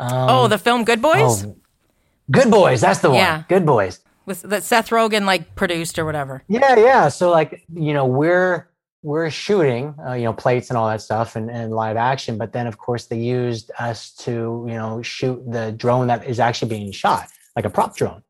[0.00, 1.44] Um, oh, the film Good Boys.
[1.44, 1.56] Oh,
[2.30, 2.80] Good Boys.
[2.80, 3.18] That's the one.
[3.18, 3.42] Yeah.
[3.48, 4.00] Good Boys.
[4.24, 6.42] With that Seth Rogen like produced or whatever.
[6.48, 7.08] Yeah, yeah.
[7.08, 8.68] So like you know we're
[9.02, 12.52] we're shooting uh, you know plates and all that stuff and, and live action, but
[12.52, 16.68] then of course they used us to you know shoot the drone that is actually
[16.68, 18.22] being shot like a prop drone.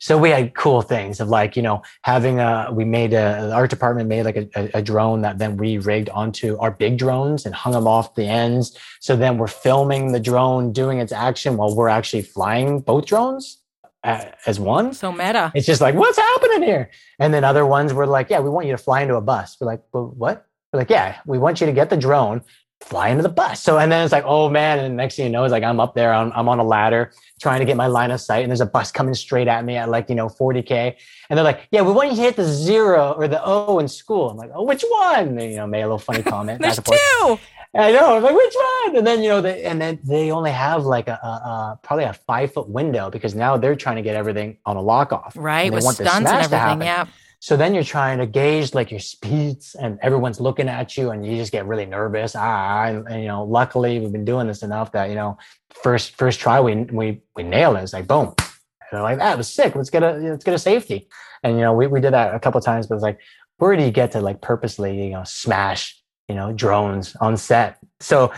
[0.00, 3.70] So we had cool things of like, you know, having a, we made a, art
[3.70, 7.54] department made like a, a, drone that then we rigged onto our big drones and
[7.54, 8.78] hung them off the ends.
[9.00, 13.58] So then we're filming the drone doing its action while we're actually flying both drones
[14.04, 14.94] as one.
[14.94, 15.52] So meta.
[15.54, 16.90] It's just like, what's happening here?
[17.18, 19.56] And then other ones were like, yeah, we want you to fly into a bus.
[19.60, 20.46] We're like, well, what?
[20.72, 22.42] We're like, yeah, we want you to get the drone,
[22.80, 23.62] fly into the bus.
[23.62, 24.78] So, and then it's like, oh man.
[24.78, 27.12] And next thing you know, it's like, I'm up there, I'm, I'm on a ladder
[27.40, 29.76] trying to get my line of sight and there's a bus coming straight at me
[29.76, 30.94] at like, you know, 40K.
[31.28, 33.88] And they're like, yeah, we want you to hit the zero or the O in
[33.88, 34.30] school.
[34.30, 35.38] I'm like, oh, which one?
[35.38, 36.60] And, you know, made a little funny comment.
[36.62, 37.38] there's two.
[37.74, 38.16] I know.
[38.16, 38.96] I'm like, which one?
[38.96, 42.04] And then, you know, they, and then they only have like a, a, a, probably
[42.04, 45.34] a five foot window because now they're trying to get everything on a lock off.
[45.36, 45.70] Right.
[45.70, 46.82] With stunts and everything.
[46.82, 47.06] Yeah.
[47.40, 51.24] So then you're trying to gauge like your speeds and everyone's looking at you and
[51.24, 52.34] you just get really nervous.
[52.34, 55.38] Ah, and, and, you know, luckily we've been doing this enough that, you know,
[55.70, 57.82] first, first try, we, we, we nailed it.
[57.84, 58.34] It's like, boom.
[58.38, 59.76] And they're like, that was sick.
[59.76, 61.08] Let's get a, let's get a safety.
[61.44, 63.20] And, you know, we, we did that a couple times, but it's like,
[63.58, 67.78] where do you get to like purposely, you know, smash, you know, drones on set?
[68.00, 68.32] So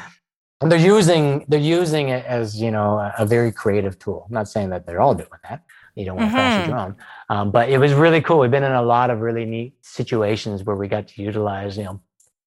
[0.60, 4.26] they're using, they're using it as, you know, a, a very creative tool.
[4.28, 5.62] I'm not saying that they're all doing that
[6.00, 6.96] you don't want to crash a drone.
[7.30, 8.40] Um, but it was really cool.
[8.40, 11.84] We've been in a lot of really neat situations where we got to utilize, you
[11.84, 12.00] know,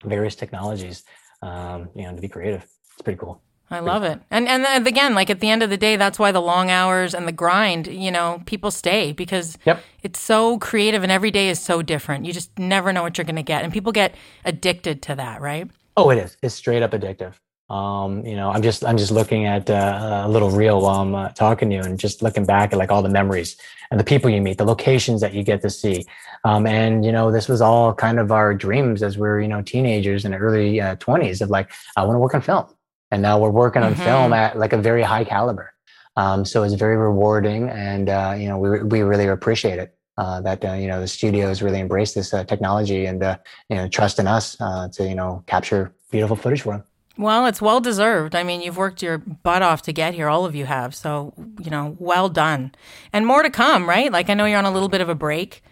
[0.04, 1.04] various technologies,
[1.40, 2.62] um, you know, to be creative.
[2.92, 3.40] It's pretty cool.
[3.70, 4.20] I love it.
[4.30, 7.14] And and again, like at the end of the day, that's why the long hours
[7.14, 9.82] and the grind, you know, people stay because Yep.
[10.02, 12.26] it's so creative and every day is so different.
[12.26, 13.64] You just never know what you're going to get.
[13.64, 15.70] And people get addicted to that, right?
[15.96, 16.36] Oh, it is.
[16.42, 17.34] It's straight up addictive.
[17.70, 21.14] Um, you know, I'm just I'm just looking at uh, a little reel while I'm
[21.14, 23.56] uh, talking to you, and just looking back at like all the memories
[23.90, 26.04] and the people you meet, the locations that you get to see,
[26.44, 29.48] um, and you know, this was all kind of our dreams as we are you
[29.48, 32.66] know teenagers in the early uh, 20s of like I want to work on film,
[33.10, 34.04] and now we're working on Mhm.
[34.04, 35.72] film at like a very high caliber.
[36.16, 39.96] Um, so it's very rewarding, and uh, you know, we we really appreciate it.
[40.16, 43.36] Uh, that uh, you know the studios really embrace this uh, technology and uh,
[43.70, 46.84] you know trust in us uh, to you know capture beautiful footage for them.
[47.16, 48.34] Well, it's well deserved.
[48.34, 50.28] I mean, you've worked your butt off to get here.
[50.28, 50.94] All of you have.
[50.94, 51.32] So,
[51.62, 52.74] you know, well done.
[53.12, 54.10] And more to come, right?
[54.10, 55.62] Like, I know you're on a little bit of a break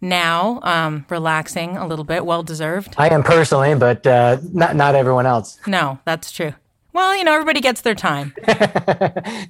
[0.00, 2.26] now, um, relaxing a little bit.
[2.26, 2.94] Well deserved.
[2.98, 5.58] I am personally, but uh, not not everyone else.
[5.66, 6.54] No, that's true.
[6.92, 8.34] Well, you know, everybody gets their time.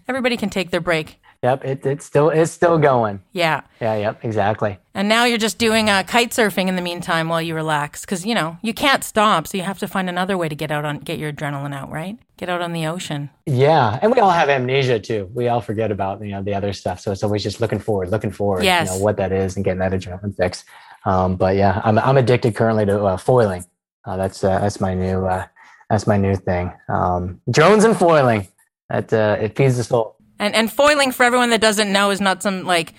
[0.09, 1.21] Everybody can take their break.
[1.43, 3.23] yep, it, it's still it's still going.
[3.33, 3.63] Yeah.
[3.81, 4.79] Yeah, yep, exactly.
[4.95, 8.27] And now you're just doing uh, kite surfing in the meantime while you relax because,
[8.27, 9.47] you know, you can't stop.
[9.47, 11.91] So you have to find another way to get out on, get your adrenaline out,
[11.91, 12.19] right?
[12.37, 13.31] Get out on the ocean.
[13.47, 15.31] Yeah, and we all have amnesia too.
[15.33, 17.01] We all forget about you know the other stuff.
[17.01, 18.65] So it's always just looking forward, looking forward.
[18.65, 18.91] Yes.
[18.91, 20.65] You know what that is and getting that adrenaline fix.
[21.05, 23.65] Um, but yeah, I'm I'm addicted currently to uh, foiling.
[24.05, 25.47] Uh, that's uh, that's my new uh,
[25.89, 26.73] that's my new thing.
[26.89, 28.49] Um, drones and foiling.
[28.91, 30.17] That uh, it feeds the soul.
[30.39, 32.95] And and foiling for everyone that doesn't know is not some like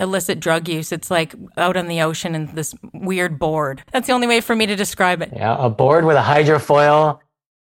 [0.00, 0.92] illicit drug use.
[0.92, 3.82] It's like out on the ocean in this weird board.
[3.92, 5.30] That's the only way for me to describe it.
[5.34, 7.18] Yeah, a board with a hydrofoil,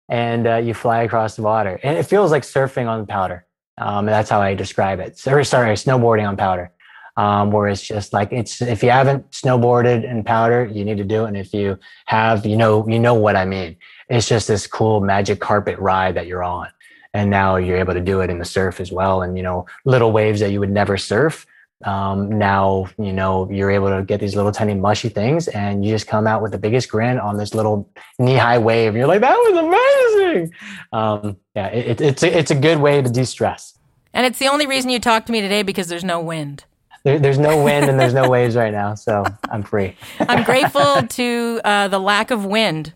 [0.09, 3.45] and uh, you fly across the water, and it feels like surfing on powder.
[3.77, 5.17] Um, that's how I describe it.
[5.17, 6.71] Sorry, sorry, snowboarding on powder.
[7.15, 11.03] Um, where it's just like it's if you haven't snowboarded in powder, you need to
[11.03, 13.75] do it, and if you have, you know, you know what I mean.
[14.09, 16.69] It's just this cool magic carpet ride that you're on,
[17.13, 19.65] and now you're able to do it in the surf as well, and you know,
[19.85, 21.45] little waves that you would never surf
[21.83, 25.91] um, now you know you're able to get these little tiny mushy things and you
[25.91, 28.89] just come out with the biggest grin on this little knee-high wave.
[28.89, 30.53] And you're like that was amazing.
[30.91, 33.77] Um, yeah it, it's, a, it's a good way to de-stress.
[34.13, 36.65] And it's the only reason you talked to me today because there's no wind.
[37.03, 39.95] there, there's no wind and there's no waves right now so i'm free.
[40.19, 42.93] I'm grateful to uh, the lack of wind,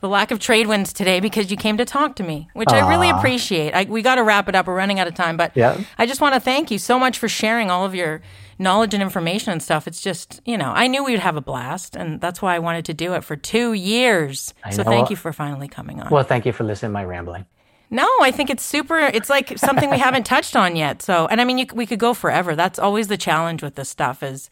[0.00, 2.88] the lack of trade winds today because you came to talk to me, which I
[2.88, 3.74] really appreciate.
[3.74, 4.66] I, we got to wrap it up.
[4.66, 5.80] We're running out of time, but Yeah.
[5.98, 8.20] I just want to thank you so much for sharing all of your
[8.58, 9.86] knowledge and information and stuff.
[9.86, 12.58] It's just, you know, I knew we would have a blast, and that's why I
[12.58, 14.54] wanted to do it for two years.
[14.70, 14.90] so know.
[14.90, 16.10] thank you for finally coming on.
[16.10, 17.46] well thank you for listening to my rambling
[17.90, 18.98] No, I think it's super.
[18.98, 21.02] It's like something we haven't touched on yet.
[21.02, 22.56] So, and I mean, you, we could go forever.
[22.56, 24.50] That's always the challenge with this stuff is,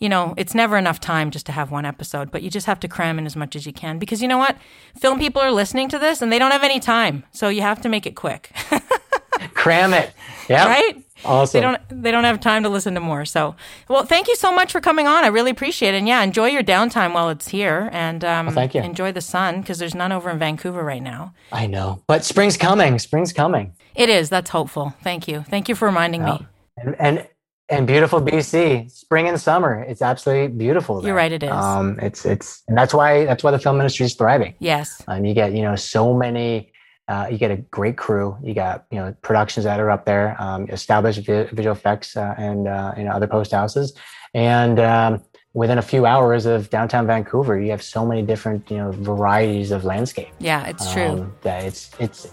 [0.00, 2.80] you know, it's never enough time just to have one episode, but you just have
[2.80, 4.56] to cram in as much as you can because you know what?
[4.98, 7.24] Film people are listening to this and they don't have any time.
[7.32, 8.50] So you have to make it quick,
[9.54, 10.12] cram it
[10.48, 11.04] yeah right?
[11.24, 13.24] awesome They don't they don't have time to listen to more.
[13.26, 13.54] So,
[13.88, 15.22] well, thank you so much for coming on.
[15.22, 15.98] I really appreciate it.
[15.98, 18.82] And yeah, enjoy your downtime while it's here and um, thank you.
[18.82, 21.34] enjoy the sun because there's none over in Vancouver right now.
[21.52, 24.30] i know but spring's coming spring's coming It is.
[24.30, 24.94] That's hopeful.
[25.02, 25.42] Thank you.
[25.42, 26.46] Thank you for reminding me.
[26.78, 27.26] and, and
[27.70, 29.82] and beautiful BC, spring and summer.
[29.82, 31.04] It's absolutely beautiful.
[31.04, 31.50] You're right, it is.
[31.50, 34.54] Um, it's it's and that's why that's why the film industry is thriving.
[34.58, 35.02] Yes.
[35.06, 36.72] Um, you get you know so many.
[37.08, 38.36] Uh, you get a great crew.
[38.42, 42.34] You got you know productions that are up there, um, established vi- visual effects uh,
[42.36, 43.94] and uh, you know other post houses,
[44.34, 45.22] and um,
[45.54, 49.70] within a few hours of downtown Vancouver, you have so many different you know varieties
[49.70, 50.32] of landscape.
[50.38, 51.08] Yeah, it's true.
[51.08, 52.28] Um, that it's it's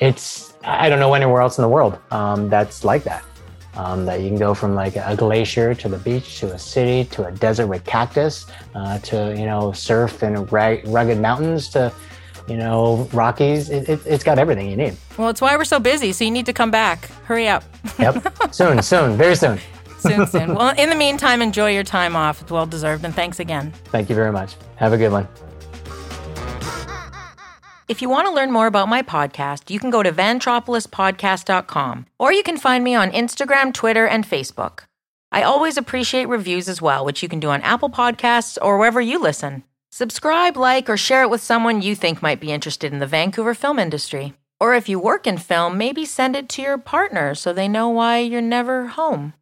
[0.00, 3.24] it's I don't know anywhere else in the world um, that's like that.
[3.74, 7.04] Um, that you can go from like a glacier to the beach to a city
[7.12, 11.92] to a desert with cactus uh, to you know surf and rugged mountains to
[12.48, 13.70] you know Rockies.
[13.70, 14.96] It, it, it's got everything you need.
[15.16, 16.12] Well, it's why we're so busy.
[16.12, 17.06] So you need to come back.
[17.24, 17.64] Hurry up.
[17.98, 18.34] Yep.
[18.54, 19.58] soon, soon, very soon.
[19.98, 20.54] soon, soon.
[20.54, 22.40] Well, in the meantime, enjoy your time off.
[22.40, 23.04] It's well deserved.
[23.04, 23.72] And thanks again.
[23.86, 24.56] Thank you very much.
[24.76, 25.28] Have a good one.
[27.88, 32.32] If you want to learn more about my podcast, you can go to vantropolispodcast.com or
[32.34, 34.80] you can find me on Instagram, Twitter, and Facebook.
[35.32, 39.00] I always appreciate reviews as well, which you can do on Apple Podcasts or wherever
[39.00, 39.64] you listen.
[39.90, 43.54] Subscribe, like, or share it with someone you think might be interested in the Vancouver
[43.54, 44.34] film industry.
[44.60, 47.88] Or if you work in film, maybe send it to your partner so they know
[47.88, 49.32] why you're never home.